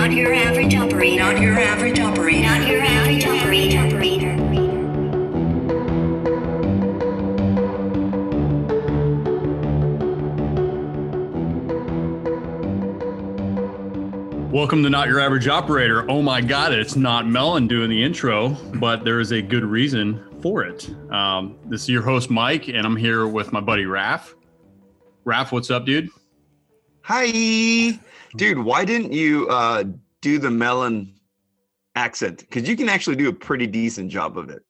[0.00, 1.18] Not your average operator.
[1.18, 2.40] Not your average operator.
[2.40, 4.34] Not your average operator.
[14.50, 16.10] Welcome to Not Your Average Operator.
[16.10, 20.40] Oh my God, it's not Melon doing the intro, but there is a good reason
[20.40, 20.88] for it.
[21.12, 24.32] Um, this is your host, Mike, and I'm here with my buddy Raph.
[25.26, 26.08] Raph, what's up, dude?
[27.02, 27.98] Hi,
[28.36, 28.58] dude.
[28.58, 29.84] Why didn't you uh,
[30.20, 31.14] do the melon
[31.94, 32.40] accent?
[32.40, 34.62] Because you can actually do a pretty decent job of it.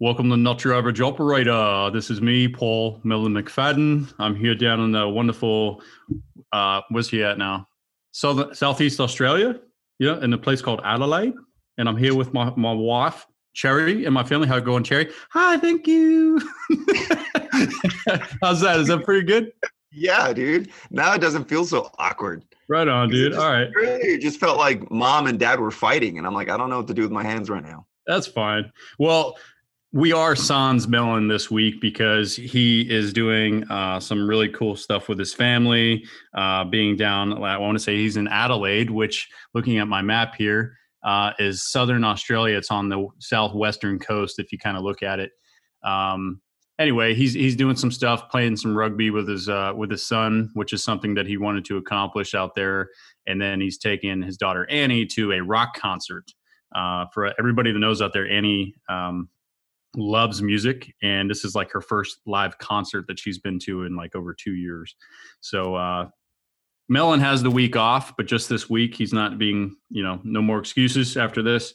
[0.00, 1.90] Welcome to Not Your Average Operator.
[1.92, 4.12] This is me, Paul Melon McFadden.
[4.20, 5.82] I'm here down in the wonderful,
[6.52, 7.66] uh, where's he at now?
[8.12, 9.58] Southern, Southeast Australia,
[9.98, 11.34] yeah, in a place called Adelaide.
[11.78, 14.46] And I'm here with my, my wife, Cherry, and my family.
[14.46, 15.10] How you going, Cherry?
[15.32, 16.38] Hi, thank you.
[18.40, 18.76] How's that?
[18.78, 19.52] Is that pretty good?
[19.90, 20.70] Yeah, dude.
[20.90, 22.44] Now it doesn't feel so awkward.
[22.68, 23.32] Right on, dude.
[23.32, 23.68] Just, All right.
[23.76, 26.78] It just felt like mom and dad were fighting, and I'm like, I don't know
[26.78, 27.86] what to do with my hands right now.
[28.06, 28.70] That's fine.
[28.98, 29.38] Well,
[29.92, 35.08] we are Sans Melon this week because he is doing uh, some really cool stuff
[35.08, 36.04] with his family.
[36.34, 40.34] Uh, being down, I want to say he's in Adelaide, which, looking at my map
[40.34, 42.58] here, uh, is southern Australia.
[42.58, 45.30] It's on the southwestern coast if you kind of look at it.
[45.82, 46.42] Um,
[46.78, 50.50] anyway, he's he's doing some stuff, playing some rugby with his uh, with his son,
[50.54, 52.90] which is something that he wanted to accomplish out there.
[53.26, 56.24] And then he's taking his daughter Annie to a rock concert.
[56.74, 59.28] Uh, for everybody that knows out there, Annie um,
[59.96, 63.96] loves music and this is like her first live concert that she's been to in
[63.96, 64.94] like over two years
[65.40, 66.06] so uh
[66.88, 70.42] melon has the week off but just this week he's not being you know no
[70.42, 71.72] more excuses after this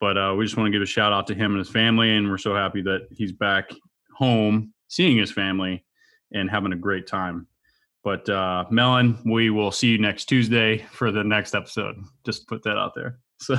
[0.00, 2.16] but uh we just want to give a shout out to him and his family
[2.16, 3.70] and we're so happy that he's back
[4.20, 5.84] home seeing his family
[6.32, 7.46] and having a great time
[8.04, 12.62] but uh melon we will see you next tuesday for the next episode just put
[12.62, 13.56] that out there so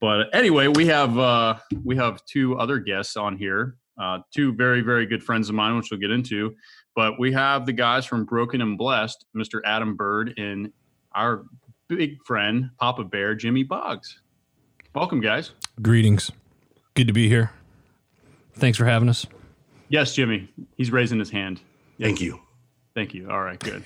[0.00, 4.82] but anyway, we have uh, we have two other guests on here, uh, two very
[4.82, 6.54] very good friends of mine, which we'll get into.
[6.94, 9.60] But we have the guys from Broken and Blessed, Mr.
[9.64, 10.72] Adam Bird, and
[11.14, 11.44] our
[11.88, 14.20] big friend Papa Bear, Jimmy Boggs.
[14.94, 15.52] Welcome, guys.
[15.80, 16.30] Greetings.
[16.94, 17.52] Good to be here.
[18.56, 19.26] Thanks for having us.
[19.88, 20.48] Yes, Jimmy.
[20.76, 21.60] He's raising his hand.
[22.00, 22.40] Thank you.
[22.94, 23.30] Thank you.
[23.30, 23.84] All right, good.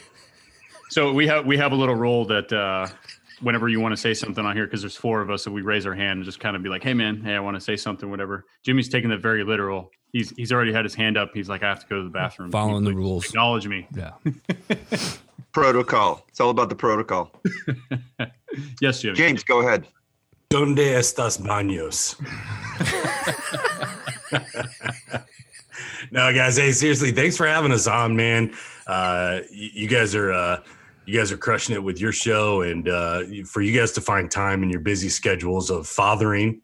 [0.88, 2.86] So we have we have a little rule that uh,
[3.40, 5.62] whenever you want to say something on here, because there's four of us, so we
[5.62, 7.60] raise our hand and just kind of be like, "Hey, man, hey, I want to
[7.60, 8.44] say something." Whatever.
[8.64, 9.90] Jimmy's taking that very literal.
[10.12, 11.30] He's he's already had his hand up.
[11.34, 13.26] He's like, "I have to go to the bathroom." Following the rules.
[13.26, 13.86] Acknowledge me.
[13.94, 14.12] Yeah.
[15.52, 16.24] Protocol.
[16.28, 17.32] It's all about the protocol.
[18.80, 19.14] Yes, Jimmy.
[19.16, 19.86] James, go ahead.
[20.50, 22.16] Donde estas baños?
[26.10, 26.56] no, guys.
[26.56, 28.54] Hey, seriously, thanks for having us on, man.
[28.86, 30.62] Uh, you guys are uh,
[31.06, 34.30] you guys are crushing it with your show, and uh, for you guys to find
[34.30, 36.60] time in your busy schedules of fathering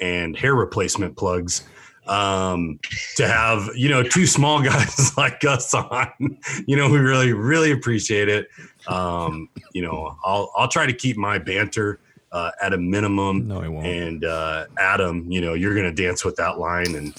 [0.00, 1.64] and hair replacement plugs.
[2.06, 2.80] Um,
[3.16, 7.72] to have you know two small guys like us on, you know, we really really
[7.72, 8.48] appreciate it.
[8.86, 12.00] Um, you know, I'll I'll try to keep my banter
[12.32, 13.48] uh, at a minimum.
[13.48, 13.86] No, he won't.
[13.86, 17.14] And uh, Adam, you know, you're gonna dance with that line and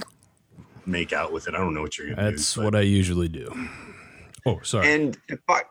[0.86, 1.56] make out with it.
[1.56, 2.36] I don't know what you're gonna do.
[2.38, 3.70] That's what I usually do.
[4.46, 4.92] Oh, sorry.
[4.94, 5.62] And if I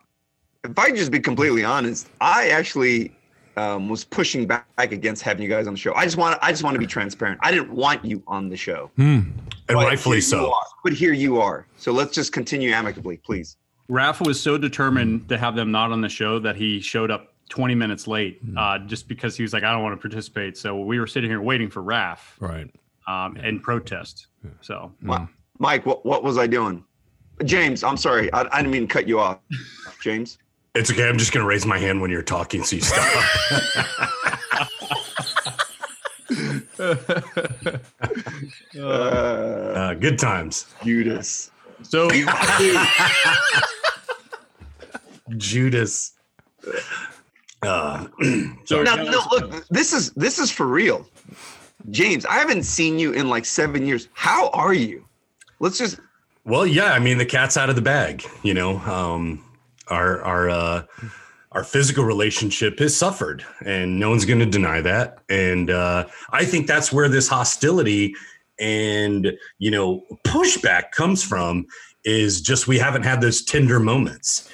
[0.65, 3.15] if I just be completely honest, I actually
[3.57, 5.95] um, was pushing back against having you guys on the show.
[5.95, 7.39] I just want I just want to be transparent.
[7.43, 8.91] I didn't want you on the show.
[8.97, 9.03] Hmm.
[9.03, 10.53] and But rightfully so.
[10.53, 10.63] are.
[10.85, 11.67] But here you are.
[11.77, 13.57] So let's just continue amicably, please.
[13.91, 17.33] Raph was so determined to have them not on the show that he showed up
[17.49, 18.59] 20 minutes late, Hmm.
[18.59, 21.31] uh, just because he was like, "I don't want to participate." So we were sitting
[21.31, 22.71] here waiting for Raph Right.
[23.07, 24.27] um, and protest.
[24.61, 25.27] So Mi-
[25.59, 26.85] Mike, what what was I doing?
[27.45, 28.33] James, I'm sorry.
[28.33, 29.39] I, I didn't mean to cut you off.
[30.03, 30.39] James.
[30.75, 31.09] It's okay.
[31.09, 33.25] I'm just gonna raise my hand when you're talking, so you stop.
[38.79, 40.67] Uh, uh, good times.
[40.85, 41.51] Judas.
[41.83, 42.09] so
[45.37, 46.13] Judas.
[47.69, 48.07] Uh,
[48.65, 51.07] so Now, no, look, this is this is for real.
[51.91, 54.09] James, I haven't seen you in like seven years.
[54.15, 55.05] How are you?
[55.61, 56.01] Let's just
[56.45, 58.25] Well, yeah, I mean the cat's out of the bag.
[58.43, 59.45] You know, um,
[59.89, 60.83] our our uh,
[61.53, 65.19] our physical relationship has suffered, and no one's going to deny that.
[65.29, 68.15] And uh, I think that's where this hostility
[68.61, 71.67] and you know pushback comes from.
[72.05, 74.49] Is just we haven't had those tender moments,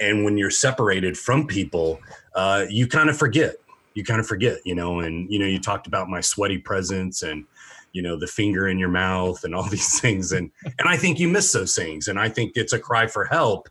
[0.00, 2.00] and when you're separated from people,
[2.34, 3.56] uh, you kind of forget.
[3.94, 5.00] You kind of forget, you know.
[5.00, 7.44] And you know, you talked about my sweaty presence and
[7.92, 11.18] you know the finger in your mouth and all these things and and i think
[11.18, 13.70] you miss those things and i think it's a cry for help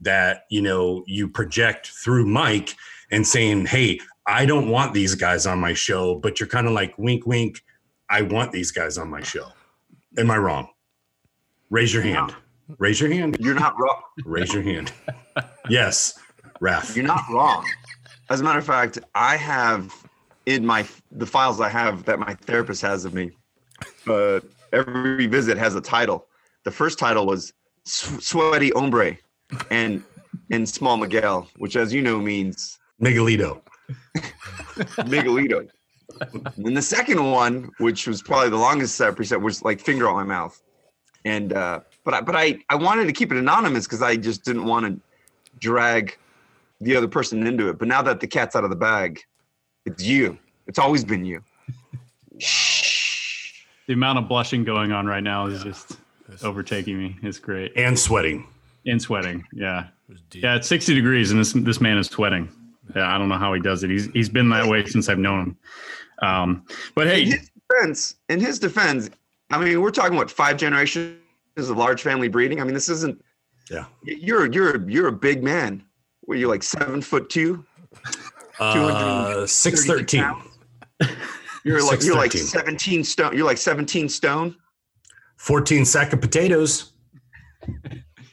[0.00, 2.74] that you know you project through Mike
[3.10, 6.72] and saying, "Hey, I don't want these guys on my show," but you're kind of
[6.72, 7.62] like, "Wink, wink,
[8.10, 9.48] I want these guys on my show."
[10.18, 10.68] Am I wrong?
[11.70, 12.34] Raise your hand.
[12.78, 13.36] Raise your hand.
[13.40, 14.00] You're not wrong.
[14.24, 14.92] Raise your hand.
[15.68, 16.18] Yes,
[16.60, 16.94] Raph.
[16.96, 17.66] You're not wrong.
[18.30, 19.92] As a matter of fact, I have
[20.46, 23.32] in my the files I have that my therapist has of me.
[24.06, 24.40] Uh,
[24.72, 26.26] every visit has a title.
[26.64, 27.52] The first title was
[27.84, 29.18] "Sweaty Hombre,"
[29.70, 30.02] and
[30.50, 33.60] and "Small Miguel," which, as you know, means Miguelito.
[35.06, 35.68] Miguelito.
[36.56, 40.14] and the second one, which was probably the longest uh, preset, was like "Finger on
[40.14, 40.60] my mouth,"
[41.24, 44.44] and uh, but I but I I wanted to keep it anonymous because I just
[44.44, 44.98] didn't want to
[45.58, 46.16] drag
[46.80, 47.78] the other person into it.
[47.78, 49.20] But now that the cat's out of the bag,
[49.84, 50.38] it's you.
[50.68, 51.42] It's always been you.
[52.38, 53.64] Shh.
[53.88, 55.98] The amount of blushing going on right now is just
[56.42, 57.16] overtaking me.
[57.22, 57.72] It's great.
[57.76, 58.46] And sweating.
[58.86, 59.44] And sweating.
[59.52, 59.88] Yeah.
[60.08, 60.20] was.
[60.32, 62.48] Yeah, it's 60 degrees and this this man is sweating.
[62.94, 63.90] Yeah, I don't know how he does it.
[63.90, 65.56] He's he's been that way since I've known him.
[66.22, 69.10] Um, but In his defense, in his defense,
[69.50, 71.18] I mean, we're talking what five generations
[71.56, 72.60] of large family breeding.
[72.60, 73.22] I mean, this isn't.
[73.70, 73.86] Yeah.
[74.04, 75.82] You're you're you're a big man.
[76.26, 77.64] Were you like seven foot two?
[78.58, 80.22] Uh, six 32 thirteen.
[80.22, 80.50] pounds?
[81.64, 83.36] You're like you're like 17 stone.
[83.36, 84.54] You're like 17 stone.
[85.38, 86.92] 14 sack of potatoes.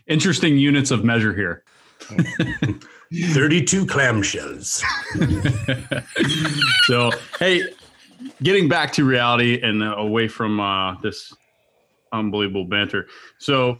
[0.07, 1.63] interesting units of measure here.
[3.11, 4.83] 32 clamshells.
[6.83, 7.63] so hey
[8.41, 11.33] getting back to reality and uh, away from uh, this
[12.13, 13.07] unbelievable banter.
[13.39, 13.79] So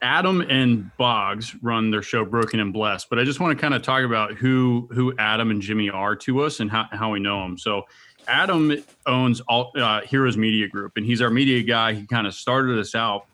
[0.00, 3.74] adam and boggs run their show broken and blessed but i just want to kind
[3.74, 7.18] of talk about who who adam and jimmy are to us and how, how we
[7.18, 7.82] know them so
[8.28, 8.72] adam
[9.06, 11.94] owns all uh, heroes media group and he's our media guy.
[11.94, 13.26] He kind of started us out.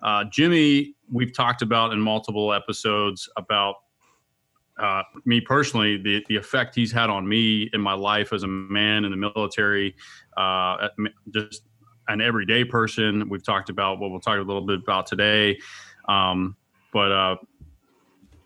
[0.00, 3.76] Uh, jimmy we've talked about in multiple episodes about
[4.78, 8.48] uh, me personally, the the effect he's had on me in my life as a
[8.48, 9.94] man in the military,
[10.36, 10.88] uh,
[11.30, 11.62] just
[12.12, 13.28] an everyday person.
[13.28, 15.58] We've talked about what we'll talk a little bit about today.
[16.08, 16.56] Um,
[16.92, 17.36] but uh,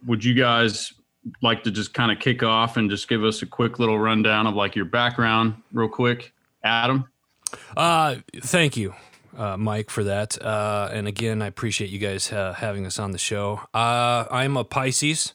[0.06, 0.92] would you guys
[1.42, 4.46] like to just kind of kick off and just give us a quick little rundown
[4.46, 6.32] of like your background, real quick,
[6.62, 7.06] Adam?
[7.76, 8.94] Uh, thank you,
[9.36, 10.40] uh, Mike, for that.
[10.40, 13.60] Uh, and again, I appreciate you guys uh, having us on the show.
[13.74, 15.34] Uh, I'm a Pisces.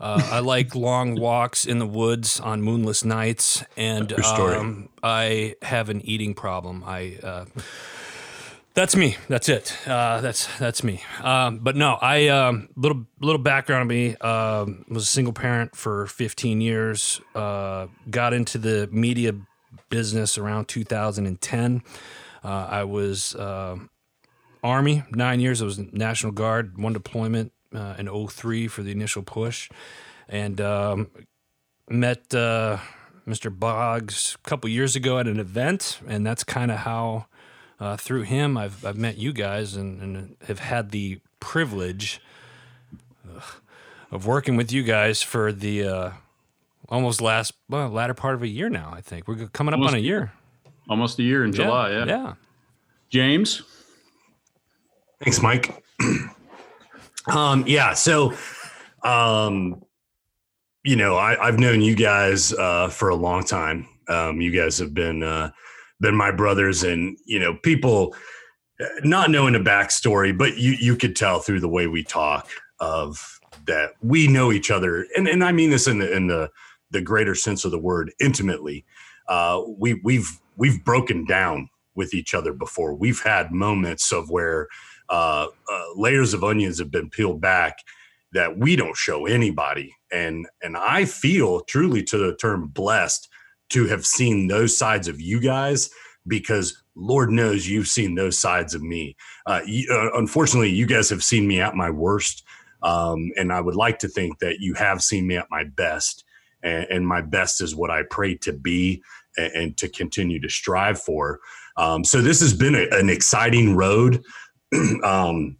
[0.00, 5.90] Uh, I like long walks in the woods on moonless nights, and um, I have
[5.90, 6.82] an eating problem.
[6.86, 7.44] I uh,
[8.72, 9.16] that's me.
[9.28, 9.76] That's it.
[9.86, 11.02] Uh, that's that's me.
[11.22, 14.16] Um, but no, I um, little little background on me.
[14.16, 17.20] Um, was a single parent for 15 years.
[17.34, 19.34] Uh, got into the media
[19.90, 21.82] business around 2010.
[22.42, 23.76] Uh, I was uh,
[24.64, 25.60] Army nine years.
[25.60, 29.70] I was National Guard, one deployment uh, in 03 for the initial push,
[30.28, 31.10] and um,
[31.88, 32.78] met uh,
[33.26, 33.56] Mr.
[33.56, 37.26] Boggs a couple years ago at an event, and that's kind of how
[37.78, 42.20] uh, through him I've I've met you guys and, and have had the privilege
[43.28, 43.42] ugh,
[44.10, 46.10] of working with you guys for the uh,
[46.88, 48.92] almost last well, latter part of a year now.
[48.92, 50.32] I think we're coming up Almost on a a year.
[50.88, 51.90] Almost a year in July.
[51.90, 52.04] Yeah.
[52.04, 52.34] yeah.
[53.08, 53.62] James.
[55.22, 55.84] Thanks, Mike.
[57.26, 58.34] um, yeah, so
[59.02, 59.82] um,
[60.84, 63.86] you know, I, I've known you guys uh, for a long time.
[64.08, 65.50] Um, you guys have been uh,
[66.00, 68.14] been my brothers, and you know, people
[68.80, 72.48] uh, not knowing the backstory, but you you could tell through the way we talk
[72.80, 76.50] of that we know each other, and and I mean this in the in the
[76.90, 78.84] the greater sense of the word, intimately.
[79.28, 82.94] Uh, we we've we've broken down with each other before.
[82.94, 84.68] We've had moments of where
[85.10, 87.78] uh, uh, layers of onions have been peeled back
[88.32, 93.28] that we don't show anybody, and and I feel truly to the term blessed
[93.70, 95.90] to have seen those sides of you guys
[96.26, 99.16] because Lord knows you've seen those sides of me.
[99.46, 102.44] Uh, you, uh, unfortunately, you guys have seen me at my worst,
[102.82, 106.24] um, and I would like to think that you have seen me at my best.
[106.62, 109.02] And, and my best is what I pray to be
[109.36, 111.40] and, and to continue to strive for.
[111.76, 114.22] Um, so this has been a, an exciting road.
[115.04, 115.56] um,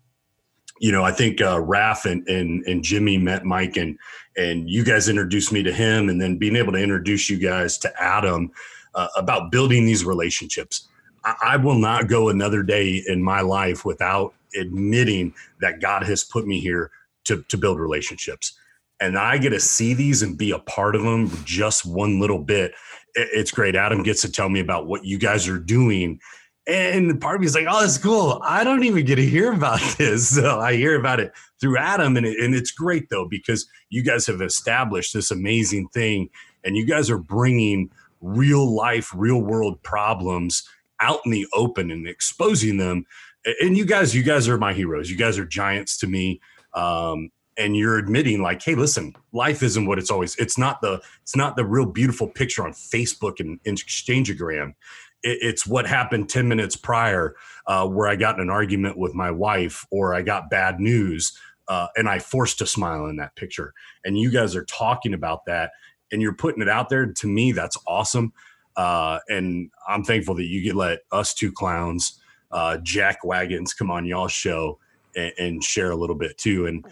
[0.81, 3.99] you know, I think uh, Raph and, and and Jimmy met Mike and
[4.37, 7.79] and you guys introduced me to him, and then being able to introduce you guys
[7.79, 8.51] to Adam
[8.95, 10.89] uh, about building these relationships.
[11.25, 16.25] I, I will not go another day in my life without admitting that God has
[16.25, 16.91] put me here
[17.25, 18.59] to to build relationships,
[19.01, 22.39] and I get to see these and be a part of them just one little
[22.41, 22.73] bit.
[23.15, 23.77] It- It's great.
[23.77, 26.21] Adam gets to tell me about what you guys are doing
[26.71, 28.41] And part of me is like, oh, that's cool.
[28.45, 30.29] I don't even get to hear about this.
[30.37, 32.17] So I hear about it through Adam.
[32.17, 36.31] And, it, and it's great, though, because you guys have established this amazing thing
[36.63, 40.63] and you guys are bringing real life, real world problems
[41.01, 43.05] out in the open and exposing them.
[43.61, 45.11] And you guys, you guys are my heroes.
[45.11, 46.41] You guys are giants to me.
[46.75, 51.03] Um, and you're admitting like hey listen life isn't what it's always it's not the
[51.21, 54.77] it's not the real beautiful picture on facebook and, and exchangeogram it,
[55.23, 57.35] it's what happened 10 minutes prior
[57.67, 61.39] uh, where i got in an argument with my wife or i got bad news
[61.69, 63.73] uh, and i forced a smile in that picture.
[64.05, 65.73] And you guys are talking about that
[66.11, 67.07] and you're putting it out there.
[67.07, 68.33] To me that's awesome.
[68.77, 73.91] Uh, and i'm thankful that you get let us two clowns uh, jack wagons come
[73.91, 74.79] on y'all show
[75.17, 76.67] and, and share a little bit too.
[76.67, 76.85] And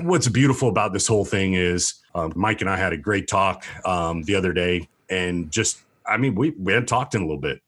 [0.00, 3.64] what's beautiful about this whole thing is um, Mike and I had a great talk
[3.84, 7.40] um, the other day, and just I mean we we had talked in a little
[7.40, 7.60] bit,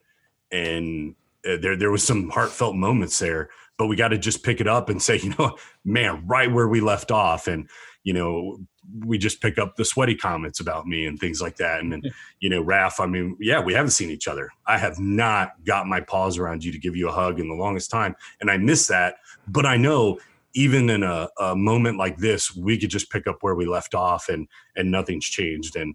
[0.53, 1.15] and
[1.49, 4.69] uh, there there was some heartfelt moments there, but we got to just pick it
[4.69, 7.69] up and say, you know, man, right where we left off, and
[8.05, 8.59] you know,
[9.05, 12.03] we just pick up the sweaty comments about me and things like that, and then
[12.41, 14.51] you know, Raph, I mean, yeah, we haven't seen each other.
[14.67, 17.55] I have not got my paws around you to give you a hug in the
[17.55, 19.17] longest time, and I miss that,
[19.49, 20.19] but I know
[20.55, 23.95] even in a, a, moment like this, we could just pick up where we left
[23.95, 25.77] off and and nothing's changed.
[25.77, 25.95] And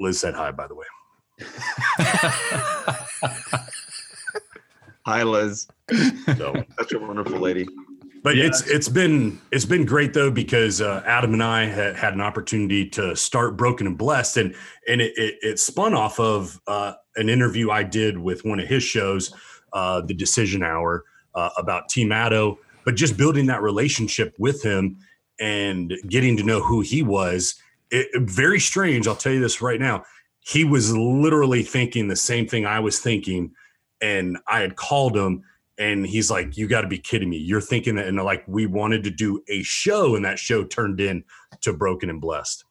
[0.00, 0.86] Liz said hi, by the way.
[5.04, 5.66] hi, Liz.
[6.36, 7.66] So such a wonderful lady.
[8.22, 8.44] But yeah.
[8.44, 12.20] it's it's been it's been great though because uh, Adam and I had, had an
[12.20, 14.54] opportunity to start Broken and Blessed, and
[14.86, 18.68] and it, it, it spun off of uh, an interview I did with one of
[18.68, 19.32] his shows,
[19.72, 21.04] uh, the Decision Hour,
[21.34, 24.98] uh, about Team Addo but just building that relationship with him
[25.38, 27.54] and getting to know who he was
[27.90, 30.02] it, very strange i'll tell you this right now
[30.40, 33.52] he was literally thinking the same thing i was thinking
[34.00, 35.44] and i had called him
[35.80, 37.38] and he's like you got to be kidding me.
[37.38, 41.00] You're thinking that and like we wanted to do a show and that show turned
[41.00, 41.24] in
[41.62, 42.64] to broken and blessed.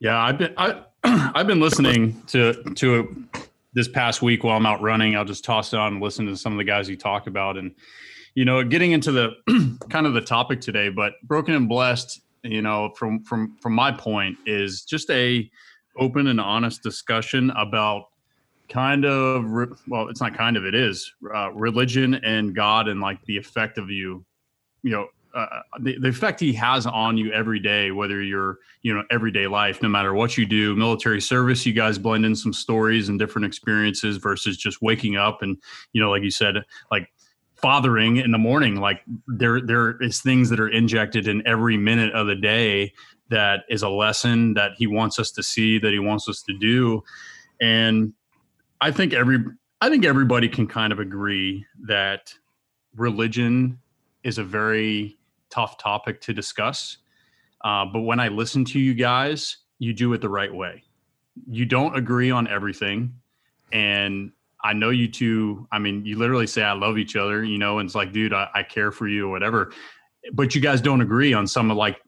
[0.00, 3.28] Yeah i've been I, i've been listening to to
[3.74, 5.14] this past week while i'm out running.
[5.14, 7.56] I'll just toss it on and listen to some of the guys you talk about.
[7.56, 7.74] And
[8.34, 12.62] you know, getting into the kind of the topic today, but broken and blessed, you
[12.62, 15.50] know, from from from my point is just a
[15.96, 18.06] open and honest discussion about
[18.68, 19.44] kind of
[19.88, 23.78] well, it's not kind of it is uh, religion and God and like the effect
[23.78, 24.24] of you,
[24.82, 28.94] you know, uh, the, the effect he has on you every day, whether you're, you
[28.94, 32.52] know, everyday life, no matter what you do, military service, you guys blend in some
[32.52, 35.56] stories and different experiences versus just waking up and,
[35.92, 36.56] you know, like you said,
[36.90, 37.08] like
[37.62, 42.12] fathering in the morning like there there is things that are injected in every minute
[42.12, 42.92] of the day
[43.32, 46.56] that is a lesson that he wants us to see that he wants us to
[46.58, 47.02] do.
[47.60, 48.12] And
[48.80, 49.38] i think every
[49.80, 52.34] i think everybody can kind of agree that
[52.96, 53.78] religion
[54.24, 55.18] is a very
[55.50, 56.98] tough topic to discuss.
[57.62, 60.84] Uh, but when i listen to you guys you do it the right way.
[61.50, 63.14] You don't agree on everything.
[63.72, 64.30] And
[64.62, 67.80] I know you two, I mean, you literally say, I love each other, you know,
[67.80, 69.72] and it's like, dude, I, I care for you or whatever.
[70.34, 72.00] But you guys don't agree on some of like,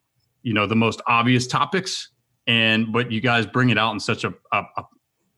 [0.45, 2.11] you know, the most obvious topics.
[2.47, 4.63] And, but you guys bring it out in such a, a,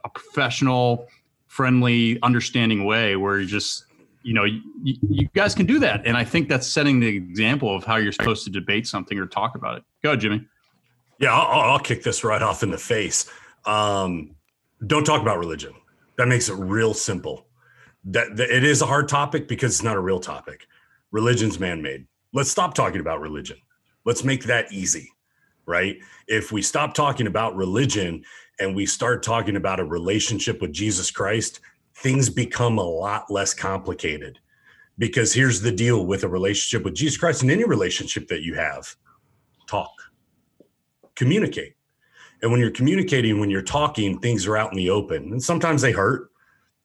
[0.04, 1.06] a professional,
[1.46, 3.84] friendly, understanding way where you just,
[4.22, 6.06] you know, you, you guys can do that.
[6.06, 9.26] And I think that's setting the example of how you're supposed to debate something or
[9.26, 9.84] talk about it.
[10.02, 10.44] Go ahead, Jimmy.
[11.18, 13.30] Yeah, I'll, I'll kick this right off in the face.
[13.64, 14.34] Um,
[14.86, 15.72] don't talk about religion
[16.18, 17.46] that makes it real simple.
[18.04, 20.66] That, that it is a hard topic because it's not a real topic.
[21.10, 22.06] Religion's man-made.
[22.32, 23.56] Let's stop talking about religion.
[24.06, 25.10] Let's make that easy,
[25.66, 25.98] right?
[26.28, 28.24] If we stop talking about religion
[28.60, 31.60] and we start talking about a relationship with Jesus Christ,
[31.96, 34.38] things become a lot less complicated.
[34.96, 38.54] Because here's the deal with a relationship with Jesus Christ and any relationship that you
[38.54, 38.94] have
[39.66, 39.92] talk,
[41.16, 41.74] communicate.
[42.40, 45.32] And when you're communicating, when you're talking, things are out in the open.
[45.32, 46.30] And sometimes they hurt.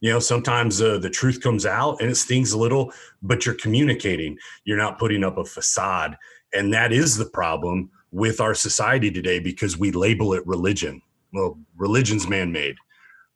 [0.02, 2.92] You know, sometimes uh, the truth comes out and it stings a little,
[3.22, 4.38] but you're communicating.
[4.66, 6.18] You're not putting up a facade.
[6.54, 11.02] And that is the problem with our society today because we label it religion.
[11.34, 12.76] Well, religion's man made,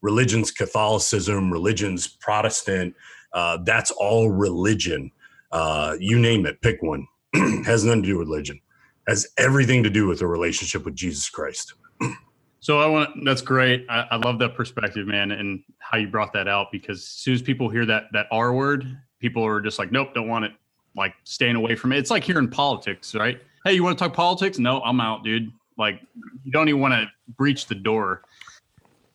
[0.01, 2.95] religion's Catholicism, religion's Protestant.
[3.31, 5.11] Uh, that's all religion.
[5.51, 7.07] Uh, you name it, pick one.
[7.65, 8.59] Has nothing to do with religion.
[9.07, 11.75] Has everything to do with a relationship with Jesus Christ.
[12.65, 13.85] So I want that's great.
[13.89, 17.35] I, I, love that perspective, man, and how you brought that out because as soon
[17.35, 18.87] as people hear that that R word,
[19.19, 20.53] people are just like, nope, don't want it.
[20.95, 21.99] Like staying away from it.
[21.99, 23.39] It's like hearing politics, right?
[23.65, 24.57] Hey, you want to talk politics?
[24.57, 25.51] No, I'm out, dude.
[25.77, 26.01] Like
[26.43, 27.05] you don't even want to
[27.37, 28.23] breach the door.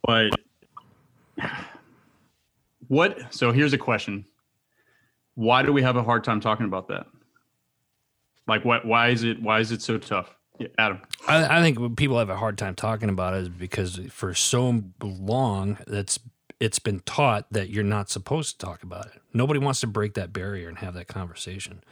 [0.06, 0.30] But
[2.86, 3.34] what?
[3.34, 4.24] So here's a question:
[5.34, 7.08] why do we have a hard time talking about that?
[8.46, 8.86] Like, what?
[8.86, 9.42] Why is it?
[9.42, 10.36] Why is it so tough?
[10.60, 11.00] Yeah, Adam.
[11.26, 14.84] I, I think people have a hard time talking about it is because for so
[15.02, 16.18] long that's
[16.60, 19.22] it's been taught that you're not supposed to talk about it.
[19.32, 21.82] Nobody wants to break that barrier and have that conversation.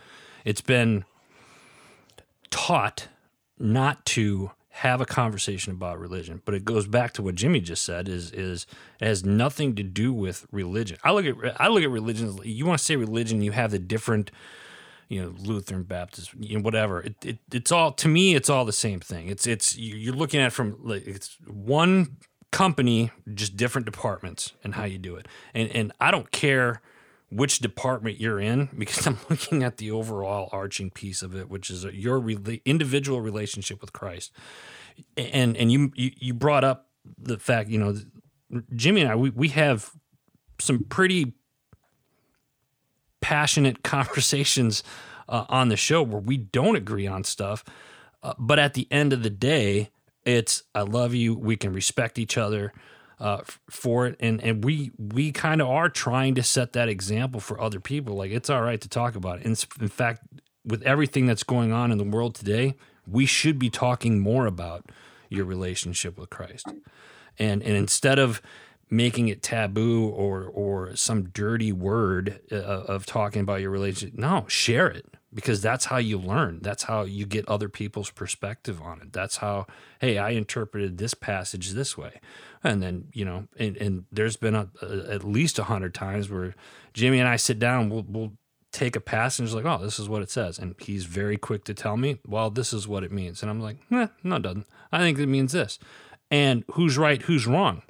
[0.44, 1.06] It's been
[2.50, 3.08] taught
[3.58, 7.82] not to have a conversation about religion, but it goes back to what Jimmy just
[7.82, 8.66] said is is
[9.00, 10.98] it has nothing to do with religion.
[11.02, 12.38] I look at I look at religion.
[12.44, 14.30] You want to say religion, you have the different
[15.08, 17.00] you know Lutheran, Baptist, you know, whatever.
[17.02, 18.34] It, it, it's all to me.
[18.34, 19.28] It's all the same thing.
[19.28, 22.18] It's it's you're looking at from like it's one
[22.50, 25.26] company, just different departments and how you do it.
[25.54, 26.80] And and I don't care
[27.30, 31.70] which department you're in because I'm looking at the overall arching piece of it, which
[31.70, 32.28] is your
[32.64, 34.32] individual relationship with Christ.
[35.16, 37.94] And and you you, you brought up the fact you know
[38.74, 39.90] Jimmy and I we, we have
[40.60, 41.34] some pretty
[43.28, 44.82] passionate conversations
[45.28, 47.62] uh, on the show where we don't agree on stuff.
[48.22, 49.90] Uh, but at the end of the day,
[50.24, 51.34] it's I love you.
[51.34, 52.72] We can respect each other
[53.20, 57.38] uh, for it, and and we we kind of are trying to set that example
[57.38, 58.16] for other people.
[58.16, 59.44] Like it's all right to talk about it.
[59.44, 60.22] And in fact,
[60.64, 64.86] with everything that's going on in the world today, we should be talking more about
[65.28, 66.66] your relationship with Christ.
[67.38, 68.40] And and instead of
[68.90, 74.18] making it taboo or or some dirty word uh, of talking about your relationship.
[74.18, 76.60] No, share it because that's how you learn.
[76.62, 79.12] That's how you get other people's perspective on it.
[79.12, 79.66] That's how,
[80.00, 82.20] hey, I interpreted this passage this way,
[82.64, 86.30] and then you know, and, and there's been a, a, at least a hundred times
[86.30, 86.54] where
[86.94, 88.32] Jimmy and I sit down, we'll we'll
[88.70, 91.74] take a passage like, oh, this is what it says, and he's very quick to
[91.74, 94.66] tell me, well, this is what it means, and I'm like, eh, no, it doesn't.
[94.92, 95.78] I think it means this,
[96.30, 97.82] and who's right, who's wrong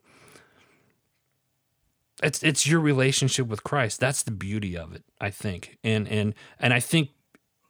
[2.23, 4.01] it's it's your relationship with Christ.
[4.01, 5.79] That's the beauty of it, I think.
[5.85, 7.11] And and and I think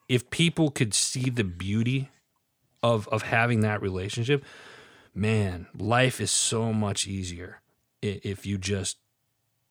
[0.09, 2.11] if people could see the beauty
[2.83, 4.45] of of having that relationship,
[5.15, 7.61] man, life is so much easier
[8.01, 8.97] if you just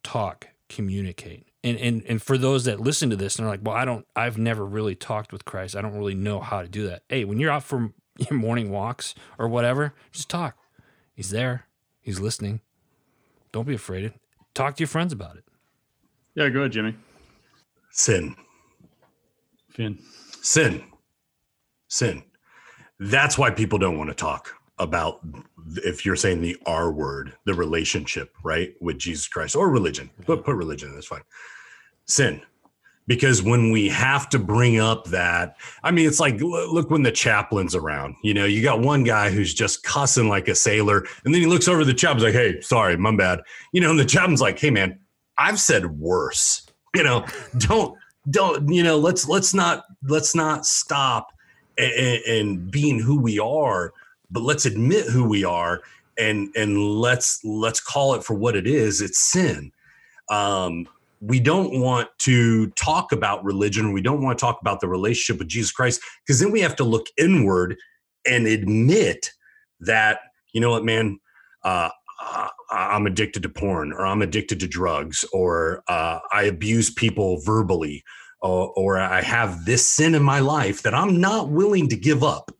[0.03, 1.47] talk, communicate.
[1.63, 4.05] And and and for those that listen to this and they're like, "Well, I don't
[4.15, 5.75] I've never really talked with Christ.
[5.75, 8.69] I don't really know how to do that." Hey, when you're out for your morning
[8.69, 10.55] walks or whatever, just talk.
[11.15, 11.65] He's there.
[11.99, 12.61] He's listening.
[13.51, 14.13] Don't be afraid
[14.57, 15.43] talk to your friends about it.
[16.35, 16.95] Yeah, go ahead, Jimmy.
[17.91, 18.35] Sin.
[19.71, 19.99] Finn.
[20.41, 20.83] Sin.
[21.87, 22.23] Sin.
[22.99, 25.19] That's why people don't want to talk about
[25.77, 30.09] if you're saying the R word, the relationship, right, with Jesus Christ or religion.
[30.25, 31.21] Put put religion that's fine.
[32.05, 32.41] Sin
[33.07, 37.11] because when we have to bring up that i mean it's like look when the
[37.11, 41.33] chaplain's around you know you got one guy who's just cussing like a sailor and
[41.33, 43.39] then he looks over the chaplain's like hey sorry my bad
[43.71, 44.97] you know and the chaplain's like hey man
[45.37, 47.25] i've said worse you know
[47.57, 47.97] don't
[48.29, 51.31] don't you know let's let's not let's not stop
[51.77, 53.93] and, and being who we are
[54.29, 55.81] but let's admit who we are
[56.17, 59.71] and and let's let's call it for what it is it's sin.
[60.29, 60.87] Um
[61.27, 63.91] we don't want to talk about religion.
[63.91, 66.75] We don't want to talk about the relationship with Jesus Christ because then we have
[66.77, 67.75] to look inward
[68.25, 69.31] and admit
[69.81, 70.19] that,
[70.53, 71.19] you know what, man,
[71.63, 71.89] uh,
[72.71, 78.03] I'm addicted to porn or I'm addicted to drugs or uh, I abuse people verbally
[78.41, 82.23] or, or I have this sin in my life that I'm not willing to give
[82.23, 82.51] up.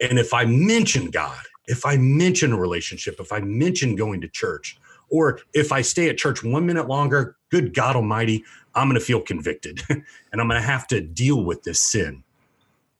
[0.00, 4.28] And if I mention God, if I mention a relationship, if I mention going to
[4.28, 4.78] church,
[5.10, 8.44] or if I stay at church one minute longer, good God Almighty,
[8.74, 12.22] I'm going to feel convicted and I'm going to have to deal with this sin.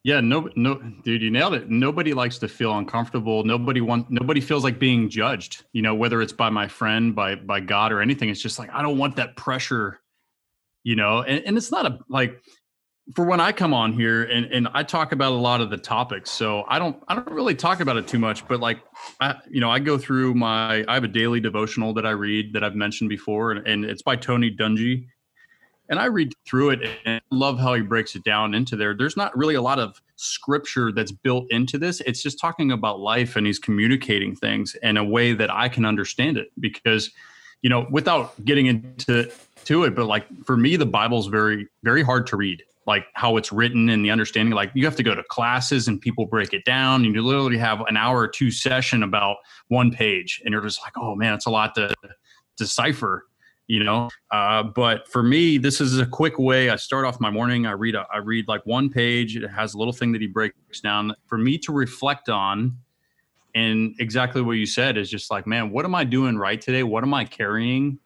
[0.02, 1.68] Yeah, no, no, dude, you nailed it.
[1.68, 3.44] Nobody likes to feel uncomfortable.
[3.44, 4.08] Nobody wants.
[4.10, 5.64] nobody feels like being judged.
[5.72, 8.30] You know, whether it's by my friend, by by God, or anything.
[8.30, 10.00] It's just like I don't want that pressure.
[10.84, 12.42] You know, and, and it's not a like
[13.14, 15.76] for when I come on here and, and I talk about a lot of the
[15.76, 16.30] topics.
[16.30, 18.80] So I don't I don't really talk about it too much, but like
[19.20, 22.52] I you know, I go through my I have a daily devotional that I read
[22.52, 25.06] that I've mentioned before and, and it's by Tony Dungy.
[25.88, 28.94] And I read through it and love how he breaks it down into there.
[28.94, 32.00] There's not really a lot of scripture that's built into this.
[32.02, 35.84] It's just talking about life and he's communicating things in a way that I can
[35.84, 37.10] understand it because
[37.62, 39.30] you know, without getting into
[39.64, 43.36] to it, but like for me the Bible's very very hard to read like how
[43.36, 46.52] it's written and the understanding like you have to go to classes and people break
[46.52, 49.36] it down and you literally have an hour or two session about
[49.68, 51.94] one page and you're just like oh man it's a lot to
[52.58, 53.26] decipher
[53.68, 54.08] you know?
[54.32, 56.70] Uh, but for me this is a quick way.
[56.70, 59.36] I start off my morning i read a, i read like one page.
[59.36, 61.14] It has a little thing that he breaks down.
[61.26, 62.76] For me to reflect on
[63.54, 66.82] and exactly what you said is just like man what am i doing right today?
[66.82, 68.00] What am i carrying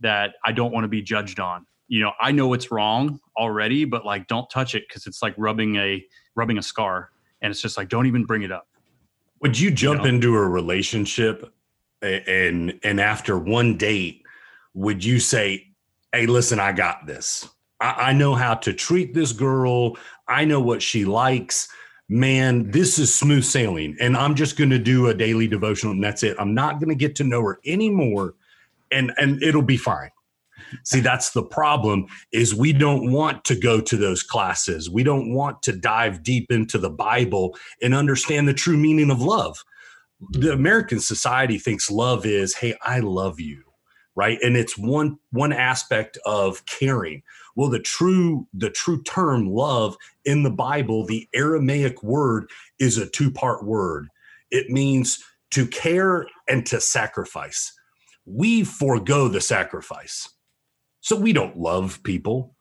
[0.00, 3.84] that i don't want to be judged on you know, I know it's wrong already,
[3.84, 6.02] but like don't touch it because it's like rubbing a
[6.36, 7.10] rubbing a scar,
[7.42, 8.68] and it's just like don't even bring it up.
[9.40, 10.08] Would you jump know?
[10.08, 11.52] into a relationship
[12.00, 14.22] and and after one date,
[14.72, 15.66] would you say,
[16.12, 17.48] "Hey, listen, I got this.
[17.80, 19.98] I, I know how to treat this girl.
[20.28, 21.68] I know what she likes.
[22.08, 26.04] Man, this is smooth sailing, and I'm just going to do a daily devotional, and
[26.04, 26.36] that's it.
[26.38, 28.34] I'm not going to get to know her anymore,
[28.92, 30.10] and and it'll be fine."
[30.84, 34.90] See, that's the problem is we don't want to go to those classes.
[34.90, 39.20] We don't want to dive deep into the Bible and understand the true meaning of
[39.20, 39.58] love.
[40.32, 43.62] The American society thinks love is, hey, I love you,
[44.14, 44.38] right?
[44.42, 47.22] And it's one one aspect of caring.
[47.56, 53.08] Well, the true the true term love in the Bible, the Aramaic word is a
[53.08, 54.08] two-part word.
[54.50, 57.72] It means to care and to sacrifice.
[58.26, 60.28] We forego the sacrifice.
[61.00, 62.54] So we don't love people.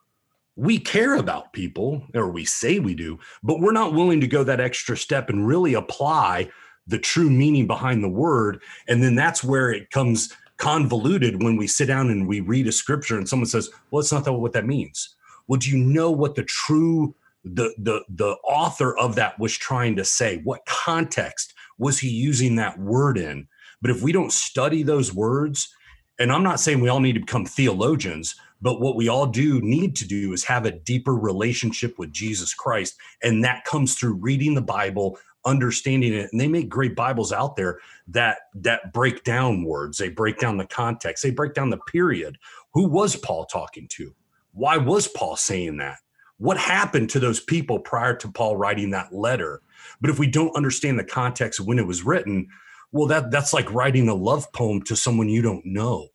[0.55, 4.43] We care about people, or we say we do, but we're not willing to go
[4.43, 6.49] that extra step and really apply
[6.87, 8.61] the true meaning behind the word.
[8.87, 12.71] And then that's where it comes convoluted when we sit down and we read a
[12.71, 15.15] scripture and someone says, Well, it's not that what that means.
[15.47, 19.95] Well, do you know what the true the the the author of that was trying
[19.95, 20.41] to say?
[20.43, 23.47] What context was he using that word in?
[23.81, 25.73] But if we don't study those words,
[26.19, 29.61] and I'm not saying we all need to become theologians, but what we all do
[29.61, 32.97] need to do is have a deeper relationship with Jesus Christ.
[33.23, 36.29] And that comes through reading the Bible, understanding it.
[36.31, 37.79] And they make great Bibles out there
[38.09, 42.37] that that break down words, they break down the context, they break down the period.
[42.73, 44.13] Who was Paul talking to?
[44.51, 45.99] Why was Paul saying that?
[46.37, 49.61] What happened to those people prior to Paul writing that letter?
[50.01, 52.47] But if we don't understand the context of when it was written,
[52.91, 56.07] well, that that's like writing a love poem to someone you don't know.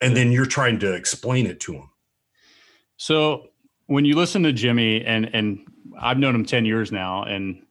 [0.00, 1.90] And then you're trying to explain it to them.
[2.96, 3.48] So
[3.86, 5.66] when you listen to Jimmy, and and
[6.00, 7.62] I've known him ten years now, and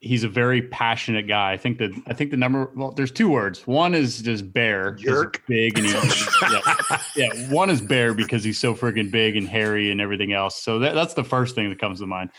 [0.00, 1.52] he's a very passionate guy.
[1.52, 3.66] I think that I think the number well, there's two words.
[3.66, 5.42] One is just bear, 'cause he's Jerk.
[5.48, 5.92] big, and he,
[6.52, 7.50] yeah, yeah.
[7.52, 10.62] One is bear because he's so freaking big and hairy and everything else.
[10.62, 12.30] So that, that's the first thing that comes to mind.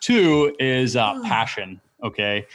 [0.00, 1.80] Two is uh, passion.
[2.02, 2.46] Okay.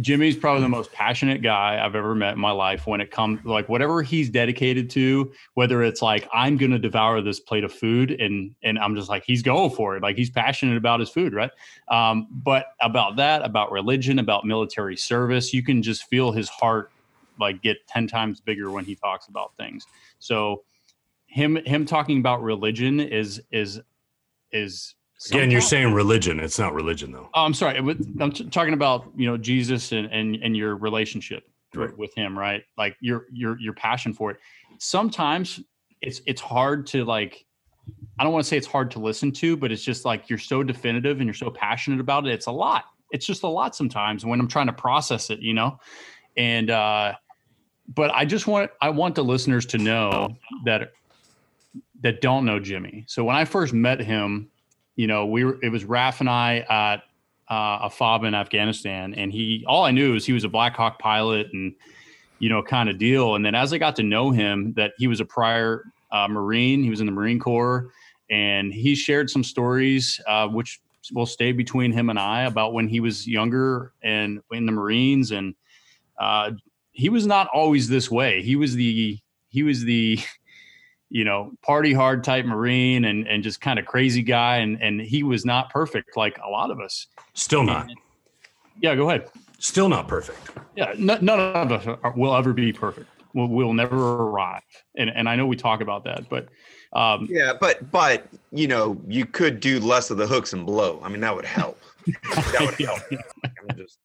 [0.00, 3.42] Jimmy's probably the most passionate guy I've ever met in my life when it comes
[3.44, 8.10] like whatever he's dedicated to, whether it's like I'm gonna devour this plate of food
[8.10, 10.02] and and I'm just like he's going for it.
[10.02, 11.50] Like he's passionate about his food, right?
[11.88, 16.90] Um, but about that, about religion, about military service, you can just feel his heart
[17.38, 19.86] like get 10 times bigger when he talks about things.
[20.18, 20.64] So
[21.26, 23.80] him him talking about religion is is
[24.52, 24.95] is
[25.30, 26.40] Again, you're saying religion.
[26.40, 27.30] It's not religion, though.
[27.34, 27.78] Oh, I'm sorry.
[27.78, 31.96] I'm t- talking about you know Jesus and and, and your relationship Right.
[31.98, 32.62] with him, right?
[32.78, 34.38] Like your your your passion for it.
[34.78, 35.60] Sometimes
[36.02, 37.44] it's it's hard to like.
[38.18, 40.38] I don't want to say it's hard to listen to, but it's just like you're
[40.40, 42.32] so definitive and you're so passionate about it.
[42.32, 42.84] It's a lot.
[43.12, 45.78] It's just a lot sometimes when I'm trying to process it, you know.
[46.36, 47.14] And uh,
[47.94, 50.92] but I just want I want the listeners to know that
[52.02, 53.04] that don't know Jimmy.
[53.06, 54.50] So when I first met him,
[54.96, 56.96] you know, we were it was Raph and I at
[57.48, 60.74] uh, a fob in Afghanistan, and he all I knew is he was a Black
[60.74, 61.74] Hawk pilot and
[62.38, 63.34] you know kind of deal.
[63.36, 66.82] And then as I got to know him, that he was a prior uh, Marine,
[66.82, 67.90] he was in the Marine Corps,
[68.30, 70.80] and he shared some stories uh, which
[71.12, 75.30] will stay between him and I about when he was younger and in the Marines,
[75.30, 75.54] and
[76.18, 76.52] uh,
[76.92, 78.42] he was not always this way.
[78.42, 79.18] He was the
[79.50, 80.18] he was the
[81.10, 85.00] you know, party hard type Marine and and just kind of crazy guy, and and
[85.00, 87.06] he was not perfect like a lot of us.
[87.34, 87.90] Still not.
[88.80, 89.28] Yeah, go ahead.
[89.58, 90.50] Still not perfect.
[90.74, 93.08] Yeah, n- none of us are, will ever be perfect.
[93.32, 94.62] We'll, we'll never arrive,
[94.96, 96.48] and and I know we talk about that, but
[96.92, 101.00] um, Yeah, but but you know, you could do less of the hooks and blow.
[101.02, 101.80] I mean, that would help.
[102.06, 103.00] that would help.
[103.68, 103.98] I'm just.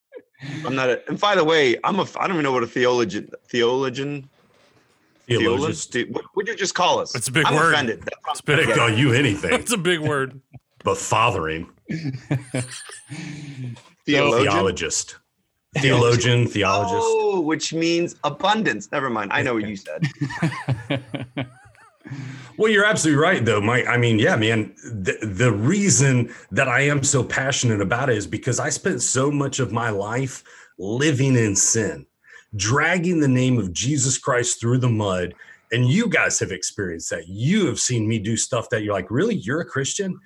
[0.66, 0.90] I'm not.
[0.90, 2.08] A, and by the way, I'm a.
[2.18, 3.30] I don't even know what a theologian.
[3.48, 4.30] Theologian.
[5.40, 5.92] Theologist.
[5.94, 6.16] Theologist.
[6.16, 7.16] What would you just call us?
[7.16, 7.74] It's a big I'm word.
[7.74, 8.04] offended.
[8.30, 8.68] It's I'm big.
[8.68, 10.40] They call you anything It's a big word.
[10.84, 11.70] but fathering.
[14.06, 14.52] Theologian.
[14.52, 15.16] Theologist.
[15.78, 16.98] Theologian, theologist.
[17.00, 18.92] Oh, which means abundance.
[18.92, 19.32] Never mind.
[19.34, 20.08] I know what you said.
[22.58, 23.88] Well, you're absolutely right, though, Mike.
[23.88, 24.74] I mean, yeah, man.
[24.84, 29.32] The, the reason that I am so passionate about it is because I spent so
[29.32, 30.44] much of my life
[30.78, 32.06] living in sin,
[32.56, 35.34] dragging the name of Jesus Christ through the mud.
[35.72, 37.28] And you guys have experienced that.
[37.28, 39.36] You have seen me do stuff that you're like, really?
[39.36, 40.20] You're a Christian?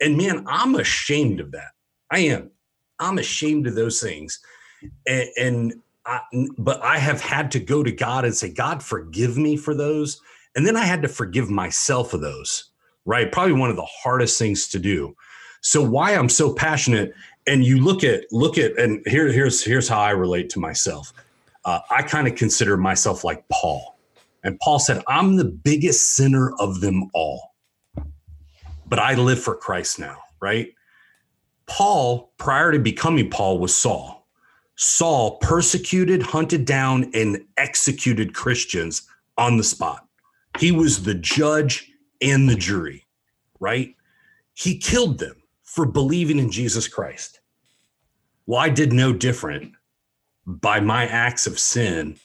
[0.00, 1.70] And man, I'm ashamed of that.
[2.10, 2.50] I am.
[2.98, 4.40] I'm ashamed of those things.
[5.06, 6.20] And, and I,
[6.58, 10.20] but I have had to go to God and say, God, forgive me for those
[10.54, 12.70] And then I had to forgive myself of those,
[13.04, 13.30] right?
[13.30, 15.14] Probably one of the hardest things to do.
[15.60, 17.14] So why I'm so passionate
[17.46, 21.12] and you look at look at and here here's here's how I relate to myself.
[21.64, 23.98] Uh, I kind of consider myself like Paul.
[24.42, 27.54] And Paul said, I'm the biggest sinner of them all.
[28.86, 30.72] But I live for Christ now, right?
[31.66, 34.26] Paul, prior to becoming Paul, was Saul.
[34.76, 39.02] Saul persecuted, hunted down, and executed Christians
[39.36, 40.06] on the spot.
[40.58, 41.92] He was the judge
[42.22, 43.06] and the jury,
[43.60, 43.94] right?
[44.54, 47.40] He killed them for believing in Jesus Christ.
[48.46, 49.72] Well, I did no different
[50.60, 52.16] by my acts of sin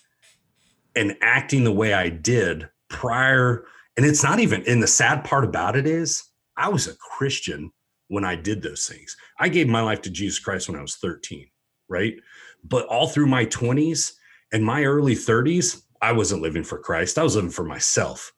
[0.96, 3.66] and acting the way I did prior.
[3.98, 6.24] And it's not even, and the sad part about it is,
[6.58, 7.72] I was a Christian
[8.08, 9.16] when I did those things.
[9.40, 11.48] I gave my life to Jesus Christ when I was 13,
[11.90, 12.16] right?
[12.64, 14.14] But all through my 20s
[14.54, 17.18] and my early 30s, I wasn't living for Christ.
[17.18, 18.32] I was living for myself.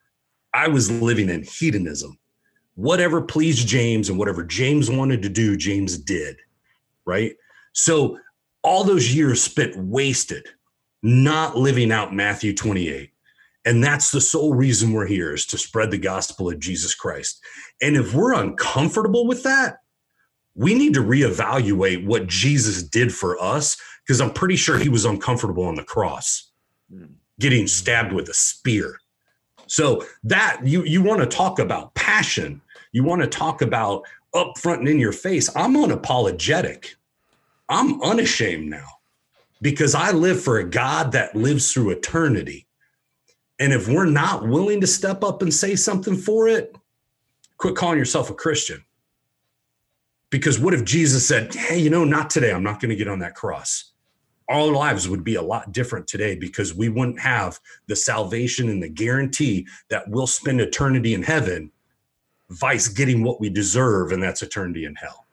[0.53, 2.17] I was living in hedonism.
[2.75, 6.37] Whatever pleased James and whatever James wanted to do, James did,
[7.05, 7.33] right?
[7.73, 8.17] So
[8.67, 10.45] all those years spent wasted
[11.01, 13.11] not living out Matthew 28.
[13.63, 17.41] And that's the sole reason we're here is to spread the gospel of Jesus Christ.
[17.81, 19.79] And if we're uncomfortable with that,
[20.53, 25.05] we need to reevaluate what Jesus did for us because I'm pretty sure he was
[25.05, 26.51] uncomfortable on the cross,
[27.39, 28.99] getting stabbed with a spear.
[29.67, 34.03] So that you you want to talk about passion, you want to talk about
[34.33, 35.49] upfront and in your face.
[35.55, 36.95] I'm unapologetic.
[37.69, 38.87] I'm unashamed now
[39.61, 42.67] because I live for a God that lives through eternity.
[43.59, 46.75] And if we're not willing to step up and say something for it,
[47.57, 48.83] quit calling yourself a Christian.
[50.29, 53.07] Because what if Jesus said, Hey, you know, not today, I'm not going to get
[53.07, 53.93] on that cross?
[54.49, 58.81] Our lives would be a lot different today because we wouldn't have the salvation and
[58.81, 61.71] the guarantee that we'll spend eternity in heaven,
[62.49, 65.25] vice getting what we deserve, and that's eternity in hell.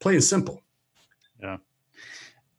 [0.00, 0.62] Plain and simple.
[1.42, 1.56] Yeah.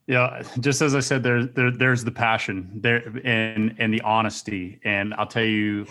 [0.06, 4.82] Yeah, just as I said, there, there there's the passion there and and the honesty.
[4.84, 5.88] And I'll tell you,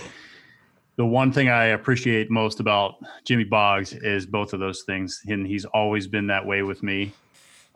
[0.96, 5.46] the one thing I appreciate most about Jimmy Boggs is both of those things, and
[5.46, 7.12] he's always been that way with me.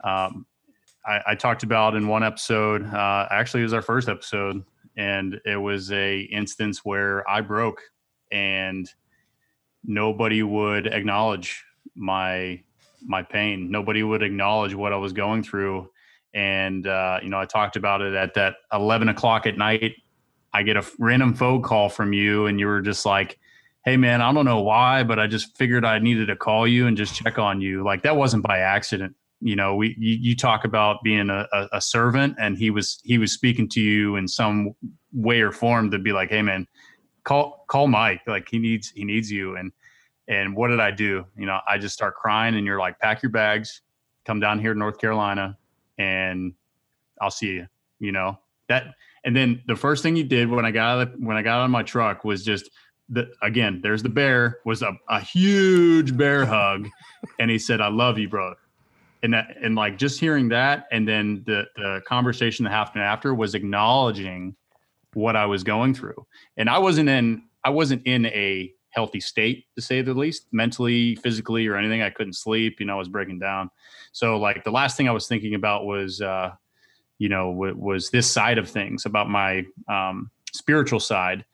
[0.03, 0.45] Um,
[1.07, 4.63] I, I, talked about in one episode, uh, actually, it was our first episode,
[4.95, 7.81] and it was a instance where I broke,
[8.31, 8.87] and
[9.83, 12.61] nobody would acknowledge my
[13.05, 13.69] my pain.
[13.71, 15.89] Nobody would acknowledge what I was going through
[16.37, 19.95] and uh, you know, I talked about it at that 11 o'clock at night.
[20.53, 23.39] I get a random phone call from you, and you were just like,
[23.85, 26.85] "Hey, man, I don't know why, but I just figured I needed to call you
[26.87, 29.15] and just check on you." Like that wasn't by accident.
[29.41, 32.99] You know, we you, you talk about being a, a, a servant, and he was
[33.03, 34.73] he was speaking to you in some
[35.13, 36.67] way or form to be like, "Hey, man,
[37.23, 38.21] call call Mike.
[38.27, 39.71] Like he needs he needs you." And
[40.27, 41.25] and what did I do?
[41.37, 43.81] You know, I just start crying, and you're like, "Pack your bags,
[44.25, 45.57] come down here to North Carolina."
[45.97, 46.53] and
[47.21, 47.67] I'll see you.
[47.99, 48.95] You know that.
[49.23, 51.59] And then the first thing he did when I got out of, when I got
[51.59, 52.69] on my truck was just
[53.09, 53.79] the again.
[53.81, 56.87] There's the bear was a, a huge bear hug,
[57.39, 58.53] and he said, "I love you, bro."
[59.23, 63.33] And that and like just hearing that, and then the the conversation that happened after
[63.33, 64.55] was acknowledging
[65.13, 66.25] what I was going through,
[66.57, 71.15] and I wasn't in I wasn't in a healthy state to say the least mentally
[71.17, 72.01] physically or anything.
[72.01, 73.69] I couldn't sleep you know i was breaking down.
[74.11, 76.51] So like the last thing i was thinking about was uh
[77.19, 81.45] you know w- was this side of things about my um spiritual side.